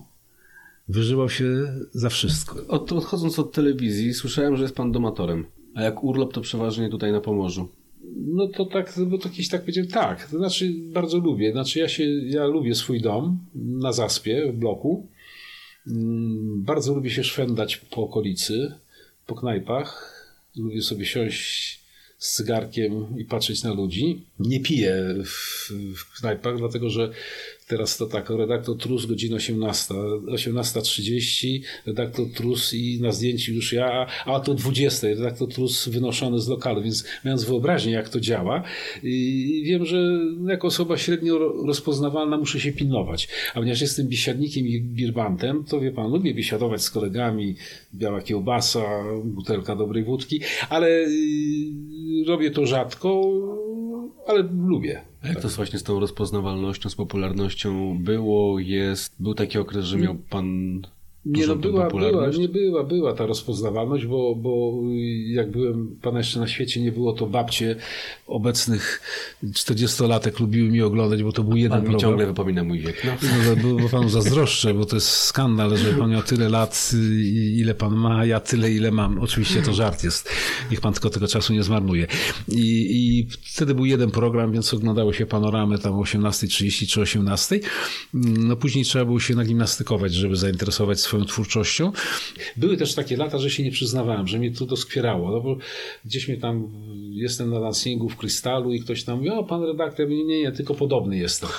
wyżywał 0.88 1.29
się 1.29 1.47
za 1.92 2.09
wszystko. 2.09 2.66
Od, 2.68 2.92
odchodząc 2.92 3.38
od 3.38 3.53
telewizji, 3.53 4.14
słyszałem, 4.14 4.57
że 4.57 4.62
jest 4.62 4.75
pan 4.75 4.92
domatorem. 4.92 5.47
A 5.75 5.83
jak 5.83 6.05
urlop, 6.05 6.33
to 6.33 6.40
przeważnie 6.40 6.88
tutaj 6.88 7.12
na 7.12 7.21
Pomorzu. 7.21 7.68
No 8.16 8.49
to 8.49 8.66
tak, 8.66 8.94
bo 9.07 9.18
to 9.18 9.29
kiedyś 9.29 9.49
tak 9.49 9.61
powiedziałem, 9.61 9.90
tak, 9.90 10.31
to 10.31 10.38
znaczy 10.38 10.75
bardzo 10.92 11.18
lubię, 11.18 11.53
znaczy 11.53 11.79
ja 11.79 11.88
się, 11.88 12.05
ja 12.09 12.47
lubię 12.47 12.75
swój 12.75 13.01
dom 13.01 13.38
na 13.55 13.92
zaspie 13.92 14.53
w 14.53 14.57
bloku, 14.57 15.09
Mm, 15.88 16.62
bardzo 16.62 16.94
lubię 16.94 17.11
się 17.11 17.25
szwendać 17.25 17.77
po 17.77 18.03
okolicy, 18.03 18.73
po 19.27 19.35
knajpach, 19.35 20.18
lubię 20.57 20.83
sobie 20.83 21.07
siąść 21.07 21.79
z 22.19 22.33
cygarkiem 22.33 23.19
i 23.19 23.25
patrzeć 23.25 23.63
na 23.63 23.75
ludzi. 23.75 24.21
Nie 24.39 24.61
piję 24.61 25.15
w, 25.25 25.71
w 25.97 26.21
knajpach, 26.21 26.59
dlatego 26.59 26.91
że 26.91 27.13
Teraz 27.69 27.97
to 27.97 28.07
tak, 28.07 28.31
redaktor 28.31 28.77
Trus, 28.77 29.07
godzina 29.07 29.37
18, 29.37 29.95
18.30, 29.95 31.61
redaktor 31.87 32.27
Trus 32.35 32.75
i 32.75 33.01
na 33.01 33.13
zdjęciu 33.13 33.53
już 33.53 33.73
ja, 33.73 34.07
a 34.25 34.41
to 34.41 34.55
20, 34.55 35.09
redaktor 35.09 35.49
Trus 35.49 35.89
wynoszony 35.89 36.41
z 36.41 36.49
lokalu, 36.49 36.83
więc 36.83 37.05
mając 37.25 37.45
wyobraźnię, 37.45 37.93
jak 37.93 38.09
to 38.09 38.21
działa, 38.21 38.63
i 39.03 39.63
wiem, 39.67 39.87
że 39.87 39.97
jako 40.47 40.67
osoba 40.67 40.97
średnio 40.97 41.39
rozpoznawalna 41.67 42.37
muszę 42.37 42.61
się 42.61 42.73
pilnować. 42.73 43.29
A 43.55 43.59
ponieważ 43.59 43.81
jestem 43.81 44.09
biesiadnikiem 44.09 44.67
i 44.67 44.81
birbantem, 44.81 45.65
to 45.65 45.81
wie 45.81 45.93
pan, 45.93 46.11
lubię 46.11 46.35
biesiadować 46.35 46.83
z 46.83 46.91
kolegami, 46.91 47.57
biała 47.95 48.23
kiełbasa, 48.23 49.05
butelka 49.25 49.77
dobrej 49.77 50.05
wódki, 50.05 50.41
ale 50.69 50.89
y, 50.89 51.09
robię 52.27 52.51
to 52.51 52.67
rzadko, 52.67 53.23
ale 54.27 54.42
lubię. 54.42 55.01
A 55.23 55.29
jak 55.29 55.40
to 55.40 55.49
właśnie 55.49 55.79
z 55.79 55.83
tą 55.83 56.01
rozpoznawalnością, 56.01 56.90
z 56.90 56.94
popularnością 56.94 57.99
było, 57.99 58.59
jest? 58.59 59.14
Był 59.21 59.35
taki 59.35 59.59
okres, 59.59 59.85
że 59.85 59.99
miał 59.99 60.14
pan 60.14 60.81
nie, 61.29 61.47
no 61.47 61.57
była, 61.57 61.88
była, 61.88 62.29
nie 62.29 62.49
była, 62.49 62.85
była 62.85 63.12
ta 63.12 63.27
rozpoznawalność, 63.27 64.07
bo, 64.07 64.35
bo 64.35 64.73
jak 65.27 65.51
byłem 65.51 65.97
pana 66.03 66.19
jeszcze 66.19 66.41
na 66.41 66.49
świecie, 66.49 66.81
nie 66.81 66.93
było 66.93 67.12
to 67.12 67.27
babcie 67.27 67.77
obecnych 68.27 69.01
40-latek 69.45 70.41
lubiły 70.41 70.69
mi 70.69 70.83
oglądać, 70.83 71.23
bo 71.23 71.33
to 71.33 71.45
był 71.45 71.57
jeden 71.57 71.79
pan 71.79 71.83
program. 71.83 72.01
ciągle 72.01 72.27
wypomina 72.27 72.64
mój 72.64 72.81
wiek. 72.81 73.05
No. 73.05 73.12
No, 73.23 73.57
bo, 73.57 73.83
bo 73.83 73.88
panu 73.88 74.09
zazdroszczę, 74.09 74.75
bo 74.75 74.85
to 74.85 74.97
jest 74.97 75.09
skandal, 75.09 75.77
że 75.77 75.93
pan 75.93 76.11
miał 76.11 76.23
tyle 76.23 76.49
lat, 76.49 76.93
ile 77.55 77.75
pan 77.75 77.95
ma, 77.95 78.25
ja 78.25 78.41
tyle, 78.41 78.73
ile 78.73 78.91
mam. 78.91 79.19
Oczywiście 79.19 79.62
to 79.62 79.73
żart 79.73 80.05
jest. 80.05 80.31
Niech 80.71 80.81
pan 80.81 80.93
tylko 80.93 81.11
tego 81.11 81.29
czasu 81.29 81.53
nie 81.53 81.62
zmarnuje. 81.62 82.07
I, 82.49 82.87
i 82.91 83.27
wtedy 83.45 83.75
był 83.75 83.85
jeden 83.85 84.11
program, 84.11 84.53
więc 84.53 84.75
oglądało 84.75 85.12
się 85.12 85.27
panoramę 85.27 85.79
tam 85.79 85.95
o 85.95 86.03
18.30 86.03 86.87
czy 86.87 87.01
18.00. 87.01 87.61
No 88.14 88.57
później 88.57 88.85
trzeba 88.85 89.05
było 89.05 89.21
się 89.21 89.35
nagimnastykować, 89.35 90.14
żeby 90.14 90.37
zainteresować 90.37 91.01
swoją 91.01 91.18
twórczością. 91.25 91.93
Były 92.57 92.77
też 92.77 92.95
takie 92.95 93.17
lata, 93.17 93.39
że 93.39 93.51
się 93.51 93.63
nie 93.63 93.71
przyznawałem, 93.71 94.29
że 94.29 94.39
mnie 94.39 94.51
to 94.51 94.67
doskwierało, 94.67 95.31
no 95.31 95.41
bo 95.41 95.57
gdzieś 96.05 96.29
mnie 96.29 96.37
tam, 96.37 96.71
jestem 97.13 97.51
na 97.51 97.61
dancingu 97.61 98.09
w 98.09 98.17
Krystalu 98.17 98.73
i 98.73 98.81
ktoś 98.81 99.05
tam 99.05 99.19
mówi, 99.19 99.31
o 99.31 99.45
pan 99.45 99.63
redaktor, 99.63 100.09
nie, 100.09 100.25
nie, 100.25 100.43
nie, 100.43 100.53
tylko 100.53 100.75
podobny 100.75 101.17
jestem. 101.17 101.51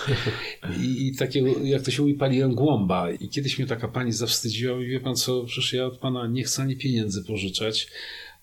I, 0.81 1.07
i 1.07 1.15
takie, 1.15 1.43
jak 1.63 1.81
to 1.81 1.91
się 1.91 2.01
mówi, 2.01 2.13
paliłem 2.13 2.55
głąba. 2.55 3.11
I 3.11 3.29
kiedyś 3.29 3.59
mnie 3.59 3.67
taka 3.67 3.87
pani 3.87 4.11
zawstydziła 4.11 4.81
i 4.81 4.87
wie 4.87 4.99
pan 4.99 5.15
co, 5.15 5.43
przecież 5.43 5.73
ja 5.73 5.85
od 5.85 5.97
pana 5.97 6.27
nie 6.27 6.43
chcę 6.43 6.61
ani 6.61 6.75
pieniędzy 6.75 7.23
pożyczać, 7.23 7.87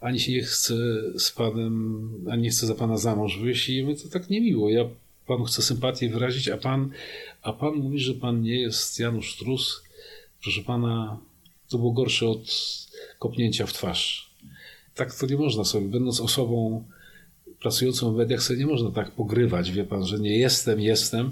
ani 0.01 0.21
się 0.21 0.33
nie 0.33 0.43
chcę 0.43 0.75
z 1.19 1.31
panem, 1.31 2.09
ani 2.31 2.43
nie 2.43 2.51
chcę 2.51 2.67
za 2.67 2.75
pana 2.75 2.97
za 2.97 3.17
mąż 3.17 3.39
wyjść 3.39 3.69
i 3.69 3.85
mnie 3.85 3.97
to 3.97 4.09
tak 4.09 4.31
niemiło. 4.31 4.71
Ja 4.71 4.85
panu 5.27 5.45
chcę 5.45 5.63
sympatię 5.63 6.09
wyrazić, 6.09 6.49
a 6.49 6.57
pan, 6.57 6.91
a 7.43 7.53
pan 7.53 7.75
mówi, 7.75 7.99
że 7.99 8.15
pan 8.15 8.43
nie 8.43 8.61
jest 8.61 9.01
Janusz 9.01 9.37
Trus, 9.37 9.83
Proszę 10.47 10.63
pana, 10.63 11.19
to 11.69 11.79
było 11.79 11.93
gorsze 11.93 12.29
od 12.29 12.41
kopnięcia 13.19 13.67
w 13.67 13.73
twarz. 13.73 14.31
Tak 14.95 15.15
to 15.15 15.27
nie 15.27 15.37
można 15.37 15.65
sobie, 15.65 15.89
będąc 15.89 16.21
osobą 16.21 16.85
pracującą 17.61 18.13
w 18.13 18.17
mediach, 18.17 18.43
sobie 18.43 18.59
nie 18.59 18.67
można 18.67 18.91
tak 18.91 19.11
pogrywać, 19.11 19.71
wie 19.71 19.85
pan, 19.85 20.07
że 20.07 20.19
nie 20.19 20.39
jestem, 20.39 20.81
jestem, 20.81 21.31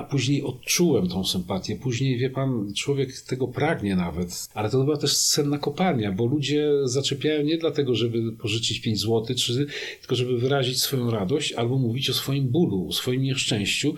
a 0.00 0.02
później 0.02 0.42
odczułem 0.42 1.08
tą 1.08 1.24
sympatię. 1.24 1.76
Później, 1.76 2.18
wie 2.18 2.30
pan, 2.30 2.72
człowiek 2.76 3.20
tego 3.20 3.48
pragnie 3.48 3.96
nawet. 3.96 4.48
Ale 4.54 4.70
to 4.70 4.84
była 4.84 4.96
też 4.96 5.18
cenna 5.18 5.58
kopalnia, 5.58 6.12
bo 6.12 6.26
ludzie 6.26 6.70
zaczepiają 6.84 7.44
nie 7.44 7.58
dlatego, 7.58 7.94
żeby 7.94 8.32
pożyczyć 8.32 8.80
5 8.80 9.00
zł, 9.00 9.36
czy, 9.36 9.66
tylko 10.00 10.14
żeby 10.14 10.38
wyrazić 10.38 10.82
swoją 10.82 11.10
radość 11.10 11.52
albo 11.52 11.78
mówić 11.78 12.10
o 12.10 12.14
swoim 12.14 12.48
bólu, 12.48 12.88
o 12.88 12.92
swoim 12.92 13.22
nieszczęściu. 13.22 13.94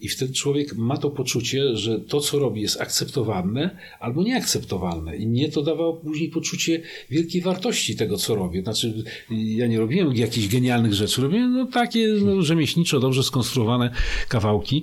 I 0.00 0.08
wtedy 0.08 0.32
człowiek 0.32 0.74
ma 0.76 0.96
to 0.96 1.10
poczucie, 1.10 1.76
że 1.76 2.00
to, 2.00 2.20
co 2.20 2.38
robi, 2.38 2.62
jest 2.62 2.80
akceptowalne 2.80 3.78
albo 4.00 4.22
nieakceptowalne. 4.22 5.16
I 5.16 5.26
mnie 5.26 5.48
to 5.48 5.62
dawało 5.62 5.92
później 5.92 6.28
poczucie 6.28 6.82
wielkiej 7.10 7.42
wartości 7.42 7.96
tego, 7.96 8.16
co 8.16 8.34
robię. 8.34 8.62
Znaczy, 8.62 9.04
ja 9.30 9.66
nie 9.66 9.78
robiłem 9.78 10.16
jakichś 10.16 10.48
genialnych 10.48 10.94
rzeczy, 10.94 11.22
robiłem 11.22 11.52
no, 11.52 11.66
takie 11.66 12.08
no, 12.08 12.42
rzemieślniczo, 12.42 13.00
dobrze 13.00 13.22
skonstruowane 13.22 13.94
kawałki 14.28 14.82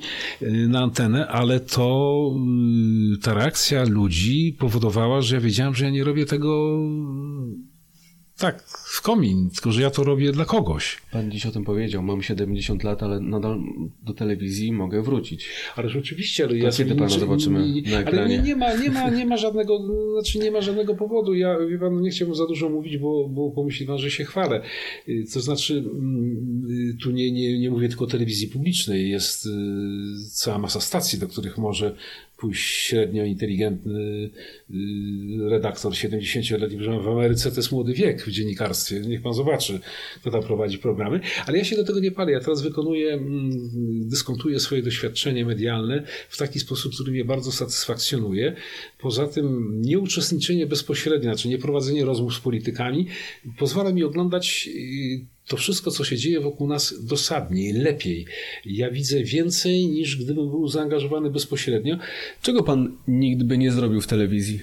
na 0.67 0.79
antenę, 0.83 1.27
ale 1.27 1.59
to 1.59 2.31
y, 3.13 3.17
ta 3.17 3.33
reakcja 3.33 3.83
ludzi 3.83 4.55
powodowała, 4.59 5.21
że 5.21 5.35
ja 5.35 5.41
wiedziałem, 5.41 5.75
że 5.75 5.85
ja 5.85 5.91
nie 5.91 6.03
robię 6.03 6.25
tego 6.25 6.79
tak, 8.39 8.63
w 8.67 9.01
komin, 9.01 9.49
tylko 9.49 9.71
że 9.71 9.81
ja 9.81 9.89
to 9.89 10.03
robię 10.03 10.31
dla 10.31 10.45
kogoś. 10.45 10.97
Pan 11.11 11.31
dziś 11.31 11.45
o 11.45 11.51
tym 11.51 11.63
powiedział, 11.63 12.03
mam 12.03 12.21
70 12.21 12.83
lat, 12.83 13.03
ale 13.03 13.19
nadal 13.19 13.59
do 14.03 14.13
telewizji 14.13 14.71
mogę 14.71 15.01
wrócić. 15.01 15.49
Ale 15.75 15.89
rzeczywiście, 15.89 16.43
ale 16.43 16.59
to 16.59 16.65
ja 16.65 16.71
kiedy 16.71 16.95
pana 16.95 17.09
zobaczymy 17.09 17.69
nie, 17.69 17.91
na 17.91 17.99
ekranie? 17.99 18.19
Ale 18.19 18.29
nie, 18.29 18.37
nie, 18.37 18.55
ma, 18.55 18.73
nie, 18.73 18.89
ma, 18.89 19.09
nie 19.09 19.25
ma 19.25 19.37
żadnego, 19.37 19.79
znaczy 20.13 20.39
nie 20.39 20.51
ma 20.51 20.61
żadnego 20.61 20.95
powodu. 20.95 21.33
Ja 21.33 21.57
wie 21.59 21.79
pan, 21.79 22.01
nie 22.01 22.09
chciałbym 22.09 22.35
za 22.35 22.47
dużo 22.47 22.69
mówić, 22.69 22.97
bo, 22.97 23.29
bo 23.29 23.51
pomyśli 23.51 23.85
pan, 23.85 23.97
że 23.97 24.11
się 24.11 24.25
chwalę. 24.25 24.61
Y, 25.07 25.25
to 25.33 25.41
znaczy, 25.41 25.77
mm, 25.77 26.97
tu 27.03 27.11
nie, 27.11 27.31
nie, 27.31 27.59
nie 27.59 27.71
mówię 27.71 27.89
tylko 27.89 28.05
o 28.05 28.07
telewizji 28.07 28.47
publicznej, 28.47 29.09
jest 29.09 29.45
y, 29.45 29.49
cała 30.31 30.57
masa 30.57 30.81
stacji, 30.81 31.19
do 31.19 31.27
których 31.27 31.57
może 31.57 31.95
pójść 32.39 32.75
średnio 32.75 33.25
inteligentny 33.25 34.29
y, 34.69 35.49
redaktor 35.49 35.93
70-letni, 35.93 36.77
w 36.77 37.07
Ameryce 37.07 37.51
to 37.51 37.57
jest 37.57 37.71
młody 37.71 37.93
wiek 37.93 38.25
w 38.25 38.31
dziennikarstwie. 38.31 38.99
Niech 38.99 39.21
pan 39.21 39.33
zobaczy, 39.33 39.79
kto 40.21 40.31
tam 40.31 40.43
prowadzi 40.43 40.77
programy. 40.77 41.19
Ale 41.45 41.57
ja 41.57 41.63
się 41.63 41.75
do 41.75 41.83
tego 41.83 41.99
nie 41.99 42.11
palę. 42.11 42.31
Ja 42.31 42.39
teraz 42.39 42.61
wykonuję, 42.61 43.13
mm, 43.13 43.51
dyskontuję 44.09 44.59
swoje 44.59 44.83
doświadczenie 44.83 45.45
medialne 45.45 46.03
w 46.29 46.37
taki 46.37 46.59
sposób, 46.59 46.93
który 46.93 47.11
mnie 47.11 47.25
bardzo 47.25 47.51
satysfakcjonuje. 47.51 48.55
Poza 48.99 49.27
tym 49.27 49.73
nieuczestniczenie 49.81 50.67
bezpośrednie, 50.67 51.23
znaczy 51.23 51.47
nie 51.47 51.57
prowadzenie 51.57 52.05
rozmów 52.05 52.35
z 52.35 52.39
politykami, 52.39 53.07
pozwala 53.57 53.93
mi 53.93 54.03
oglądać 54.03 54.69
y, 54.75 55.38
to 55.49 55.57
wszystko, 55.57 55.91
co 55.91 56.03
się 56.03 56.17
dzieje 56.17 56.39
wokół 56.39 56.67
nas, 56.67 57.05
dosadniej, 57.05 57.73
lepiej. 57.73 58.25
Ja 58.65 58.91
widzę 58.91 59.23
więcej 59.23 59.87
niż 59.87 60.15
gdybym 60.17 60.49
był 60.49 60.67
zaangażowany 60.67 61.29
bezpośrednio. 61.29 61.97
Czego 62.41 62.63
pan 62.63 62.97
nigdy 63.07 63.43
by 63.45 63.57
nie 63.57 63.71
zrobił 63.71 64.01
w 64.01 64.07
telewizji? 64.07 64.61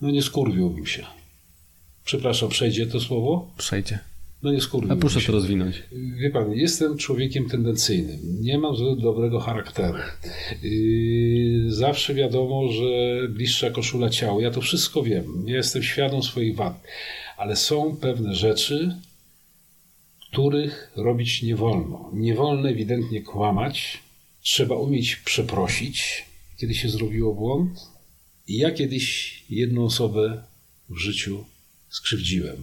No 0.00 0.10
nie 0.10 0.22
skurwiłbym 0.22 0.86
się. 0.86 1.06
Przepraszam, 2.04 2.48
przejdzie 2.48 2.86
to 2.86 3.00
słowo? 3.00 3.50
Przejdzie. 3.58 3.98
No 4.42 4.52
nie 4.52 4.60
skurwiłbym 4.60 4.98
A 4.98 5.00
proszę 5.00 5.20
się. 5.20 5.26
to 5.26 5.32
rozwinąć. 5.32 5.82
Wie 5.92 6.30
pan, 6.30 6.52
jestem 6.52 6.98
człowiekiem 6.98 7.48
tendencyjnym. 7.48 8.18
Nie 8.40 8.58
mam 8.58 8.76
zbyt 8.76 9.00
dobrego 9.00 9.40
charakteru. 9.40 9.98
Yy, 10.62 11.72
zawsze 11.72 12.14
wiadomo, 12.14 12.68
że 12.72 12.82
bliższa 13.28 13.70
koszula 13.70 14.10
ciało. 14.10 14.40
Ja 14.40 14.50
to 14.50 14.60
wszystko 14.60 15.02
wiem. 15.02 15.44
Ja 15.46 15.56
jestem 15.56 15.82
świadom 15.82 16.22
swoich 16.22 16.56
wad. 16.56 16.82
Ale 17.36 17.56
są 17.56 17.96
pewne 18.00 18.34
rzeczy, 18.34 18.96
których 20.32 20.92
robić 20.96 21.42
nie 21.42 21.56
wolno. 21.56 22.10
Nie 22.12 22.34
wolno 22.34 22.68
ewidentnie 22.68 23.22
kłamać. 23.22 23.98
Trzeba 24.42 24.74
umieć 24.74 25.16
przeprosić, 25.16 26.24
kiedy 26.56 26.74
się 26.74 26.88
zrobiło 26.88 27.34
błąd. 27.34 27.80
I 28.48 28.56
ja 28.56 28.70
kiedyś 28.70 29.44
jedną 29.50 29.84
osobę 29.84 30.42
w 30.88 30.98
życiu 30.98 31.44
skrzywdziłem. 31.88 32.56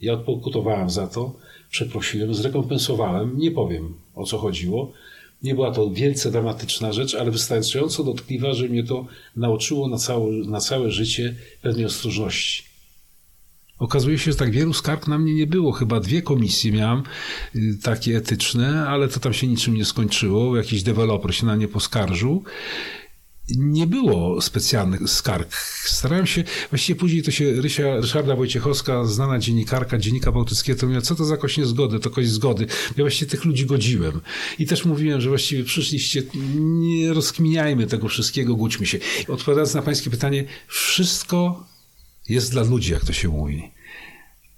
Ja 0.00 0.12
odpokutowałem 0.12 0.90
za 0.90 1.06
to, 1.06 1.36
przeprosiłem, 1.70 2.34
zrekompensowałem. 2.34 3.38
Nie 3.38 3.50
powiem 3.50 3.94
o 4.14 4.24
co 4.24 4.38
chodziło. 4.38 4.92
Nie 5.42 5.54
była 5.54 5.72
to 5.72 5.90
wielce 5.90 6.30
dramatyczna 6.30 6.92
rzecz, 6.92 7.14
ale 7.14 7.30
wystarczająco 7.30 8.04
dotkliwa, 8.04 8.54
że 8.54 8.68
mnie 8.68 8.84
to 8.84 9.06
nauczyło 9.36 9.88
na 9.88 9.98
całe, 9.98 10.32
na 10.32 10.60
całe 10.60 10.90
życie 10.90 11.34
pewnej 11.62 11.84
ostrożności. 11.84 12.67
Okazuje 13.78 14.18
się, 14.18 14.32
że 14.32 14.38
tak 14.38 14.50
wielu 14.50 14.72
skarg 14.72 15.06
na 15.06 15.18
mnie 15.18 15.34
nie 15.34 15.46
było. 15.46 15.72
Chyba 15.72 16.00
dwie 16.00 16.22
komisje 16.22 16.72
miałem 16.72 17.02
y, 17.56 17.78
takie 17.82 18.16
etyczne, 18.16 18.88
ale 18.88 19.08
to 19.08 19.20
tam 19.20 19.32
się 19.32 19.46
niczym 19.46 19.74
nie 19.74 19.84
skończyło. 19.84 20.56
Jakiś 20.56 20.82
deweloper 20.82 21.34
się 21.34 21.46
na 21.46 21.56
nie 21.56 21.68
poskarżył. 21.68 22.44
Nie 23.56 23.86
było 23.86 24.40
specjalnych 24.40 25.10
skarg. 25.10 25.56
Starałem 25.84 26.26
się, 26.26 26.44
właściwie 26.70 27.00
później 27.00 27.22
to 27.22 27.30
się 27.30 27.52
Rysia, 27.52 27.96
Ryszarda 27.96 28.36
Wojciechowska, 28.36 29.04
znana 29.04 29.38
dziennikarka 29.38 29.98
Dziennika 29.98 30.32
Bałtyckiego, 30.32 30.80
to 30.80 30.86
mówiła, 30.86 31.02
co 31.02 31.14
to 31.14 31.24
za 31.24 31.36
kość 31.36 31.58
niezgody, 31.58 32.00
to 32.00 32.10
kość 32.10 32.28
zgody. 32.28 32.66
Ja 32.96 33.04
właściwie 33.04 33.30
tych 33.30 33.44
ludzi 33.44 33.66
godziłem. 33.66 34.20
I 34.58 34.66
też 34.66 34.84
mówiłem, 34.84 35.20
że 35.20 35.28
właściwie 35.28 35.64
przyszliście, 35.64 36.22
nie 36.54 37.12
rozkminiajmy 37.12 37.86
tego 37.86 38.08
wszystkiego, 38.08 38.56
gódźmy 38.56 38.86
się. 38.86 38.98
Odpowiadając 39.28 39.74
na 39.74 39.82
pańskie 39.82 40.10
pytanie, 40.10 40.44
wszystko 40.66 41.67
jest 42.28 42.52
dla 42.52 42.62
ludzi, 42.62 42.92
jak 42.92 43.04
to 43.04 43.12
się 43.12 43.28
mówi. 43.28 43.70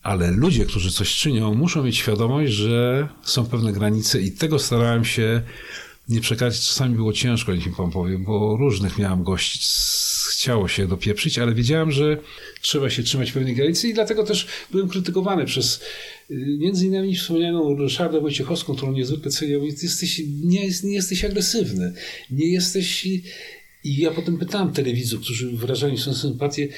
Ale 0.03 0.31
ludzie, 0.31 0.67
którzy 0.67 0.93
coś 0.93 1.17
czynią, 1.17 1.55
muszą 1.55 1.85
mieć 1.85 1.97
świadomość, 1.97 2.53
że 2.53 3.09
są 3.23 3.47
pewne 3.47 3.73
granice 3.73 4.21
i 4.21 4.33
tego 4.33 4.59
starałem 4.59 5.05
się 5.05 5.43
nie 6.09 6.21
przekraczać. 6.21 6.61
Czasami 6.61 6.97
było 6.97 7.13
ciężko, 7.13 7.55
niech 7.55 7.67
mi 7.67 7.73
pan 7.73 7.91
powie, 7.91 8.19
bo 8.19 8.57
różnych 8.57 8.99
miałem 8.99 9.23
gości. 9.23 9.59
chciało 10.31 10.69
się 10.69 10.87
dopieprzyć, 10.87 11.39
ale 11.39 11.55
wiedziałem, 11.55 11.91
że 11.93 12.19
trzeba 12.61 12.91
się 12.91 13.03
trzymać 13.03 13.33
pewnej 13.33 13.55
granicy 13.55 13.89
i 13.89 13.95
dlatego 13.95 14.25
też 14.25 14.47
byłem 14.73 14.89
krytykowany 14.89 15.45
przez 15.45 15.81
y, 16.31 16.57
między 16.59 16.87
innymi 16.87 17.17
wspomnianą 17.17 17.75
Ryszardę 17.75 18.21
Wojciechowską, 18.21 18.75
którą 18.75 18.93
niezwykle 18.93 19.31
cenię. 19.31 19.59
Jesteś, 19.83 20.23
nie, 20.45 20.69
nie 20.85 20.95
jesteś 20.95 21.25
agresywny, 21.25 21.93
nie 22.31 22.47
jesteś... 22.47 23.07
I 23.85 23.97
ja 23.97 24.11
potem 24.11 24.39
pytałem 24.39 24.73
telewidzów, 24.73 25.21
którzy 25.21 25.51
wyrażali 25.51 25.99
swoją 25.99 26.17
sympatię, 26.17 26.69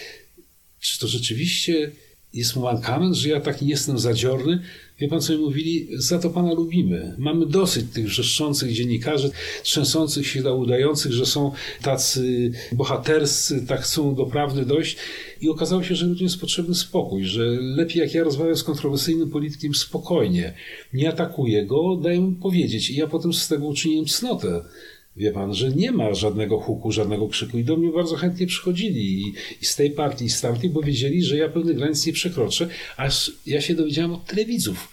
czy 0.83 0.99
to 0.99 1.09
rzeczywiście 1.09 1.91
jest 2.35 2.57
mankament, 2.57 3.15
że 3.15 3.29
ja 3.29 3.41
taki 3.41 3.65
nie 3.65 3.71
jestem 3.71 3.99
zadziorny? 3.99 4.63
Wie 4.99 5.09
pan, 5.09 5.21
co 5.21 5.33
mi 5.33 5.39
mówili? 5.39 5.89
Za 5.93 6.19
to 6.19 6.31
pana 6.31 6.53
lubimy. 6.53 7.15
Mamy 7.19 7.47
dosyć 7.47 7.87
tych 7.93 8.07
wrzeszczących 8.07 8.73
dziennikarzy, 8.73 9.31
trzęsących 9.63 10.27
się, 10.27 10.55
udających, 10.55 11.13
że 11.13 11.27
są 11.27 11.53
tacy 11.83 12.53
bohaterscy, 12.73 13.67
tak 13.67 13.81
chcą 13.81 14.15
do 14.15 14.27
prawdy 14.27 14.67
dojść. 14.67 14.97
I 15.41 15.49
okazało 15.49 15.83
się, 15.83 15.95
że 15.95 16.07
ludziom 16.07 16.25
jest 16.25 16.41
potrzebny 16.41 16.75
spokój, 16.75 17.25
że 17.25 17.45
lepiej 17.61 18.03
jak 18.03 18.15
ja 18.15 18.25
rozmawiam 18.25 18.57
z 18.57 18.63
kontrowersyjnym 18.63 19.31
politykiem 19.31 19.75
spokojnie, 19.75 20.55
nie 20.93 21.09
atakuję 21.09 21.67
go, 21.67 21.97
daję 21.97 22.21
mu 22.21 22.33
powiedzieć. 22.33 22.91
I 22.91 22.97
ja 22.97 23.07
potem 23.07 23.33
z 23.33 23.49
tego 23.49 23.67
uczyniłem 23.67 24.07
cnotę. 24.07 24.63
Wie 25.17 25.33
pan, 25.33 25.55
że 25.55 25.71
nie 25.71 25.93
ma 25.93 26.15
żadnego 26.15 26.59
huku, 26.61 26.93
żadnego 26.93 27.29
krzyku 27.29 27.59
i 27.59 27.65
do 27.65 27.77
mnie 27.77 27.93
bardzo 27.93 28.17
chętnie 28.17 28.47
przychodzili 28.47 29.21
i, 29.23 29.35
i 29.63 29.65
z 29.67 29.77
tej 29.77 29.91
partii, 29.91 30.25
i 30.25 30.31
z 30.31 30.41
tamtej, 30.41 30.71
bo 30.71 30.81
wiedzieli, 30.83 31.23
że 31.25 31.37
ja 31.37 31.49
pewnych 31.49 31.77
granic 31.77 32.07
nie 32.07 32.13
przekroczę, 32.13 32.69
aż 32.97 33.33
ja 33.47 33.61
się 33.61 33.75
dowiedziałem 33.75 34.13
od 34.13 34.25
telewidzów, 34.27 34.89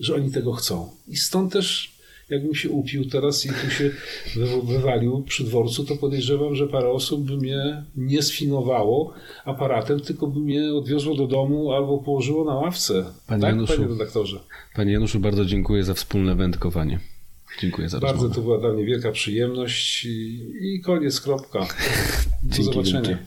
że 0.00 0.14
oni 0.14 0.30
tego 0.30 0.52
chcą. 0.52 0.90
I 1.08 1.16
stąd 1.16 1.52
też, 1.52 1.92
jakbym 2.30 2.54
się 2.54 2.70
upił 2.70 3.04
teraz 3.08 3.46
i 3.46 3.48
tu 3.48 3.70
się 3.70 3.90
wy- 4.36 4.62
wywalił 4.62 5.22
przy 5.22 5.44
dworcu, 5.44 5.84
to 5.84 5.96
podejrzewam, 5.96 6.54
że 6.56 6.66
parę 6.68 6.90
osób 6.90 7.24
by 7.24 7.36
mnie 7.36 7.84
nie 7.96 8.22
sfinowało 8.22 9.14
aparatem, 9.44 10.00
tylko 10.00 10.26
by 10.26 10.40
mnie 10.40 10.74
odwiozło 10.74 11.14
do 11.16 11.26
domu 11.26 11.72
albo 11.72 11.98
położyło 11.98 12.44
na 12.44 12.54
ławce. 12.54 13.04
Panie 13.26 13.40
tak, 13.42 13.50
Januszu, 13.50 13.76
panie 13.76 13.88
redaktorze? 13.88 14.40
Panie 14.74 14.92
Januszu, 14.92 15.20
bardzo 15.20 15.44
dziękuję 15.44 15.84
za 15.84 15.94
wspólne 15.94 16.34
wędkowanie. 16.34 17.00
Dziękuję 17.60 17.88
za 17.88 18.00
Bardzo 18.00 18.14
rozmowę. 18.14 18.34
to 18.34 18.40
była 18.40 18.58
dla 18.58 18.72
mnie 18.72 18.84
wielka 18.84 19.12
przyjemność 19.12 20.04
i, 20.04 20.40
i 20.60 20.80
koniec, 20.80 21.20
kropka. 21.20 21.66
Do 22.42 22.62
zobaczenia. 22.62 23.00
wielkie. 23.08 23.24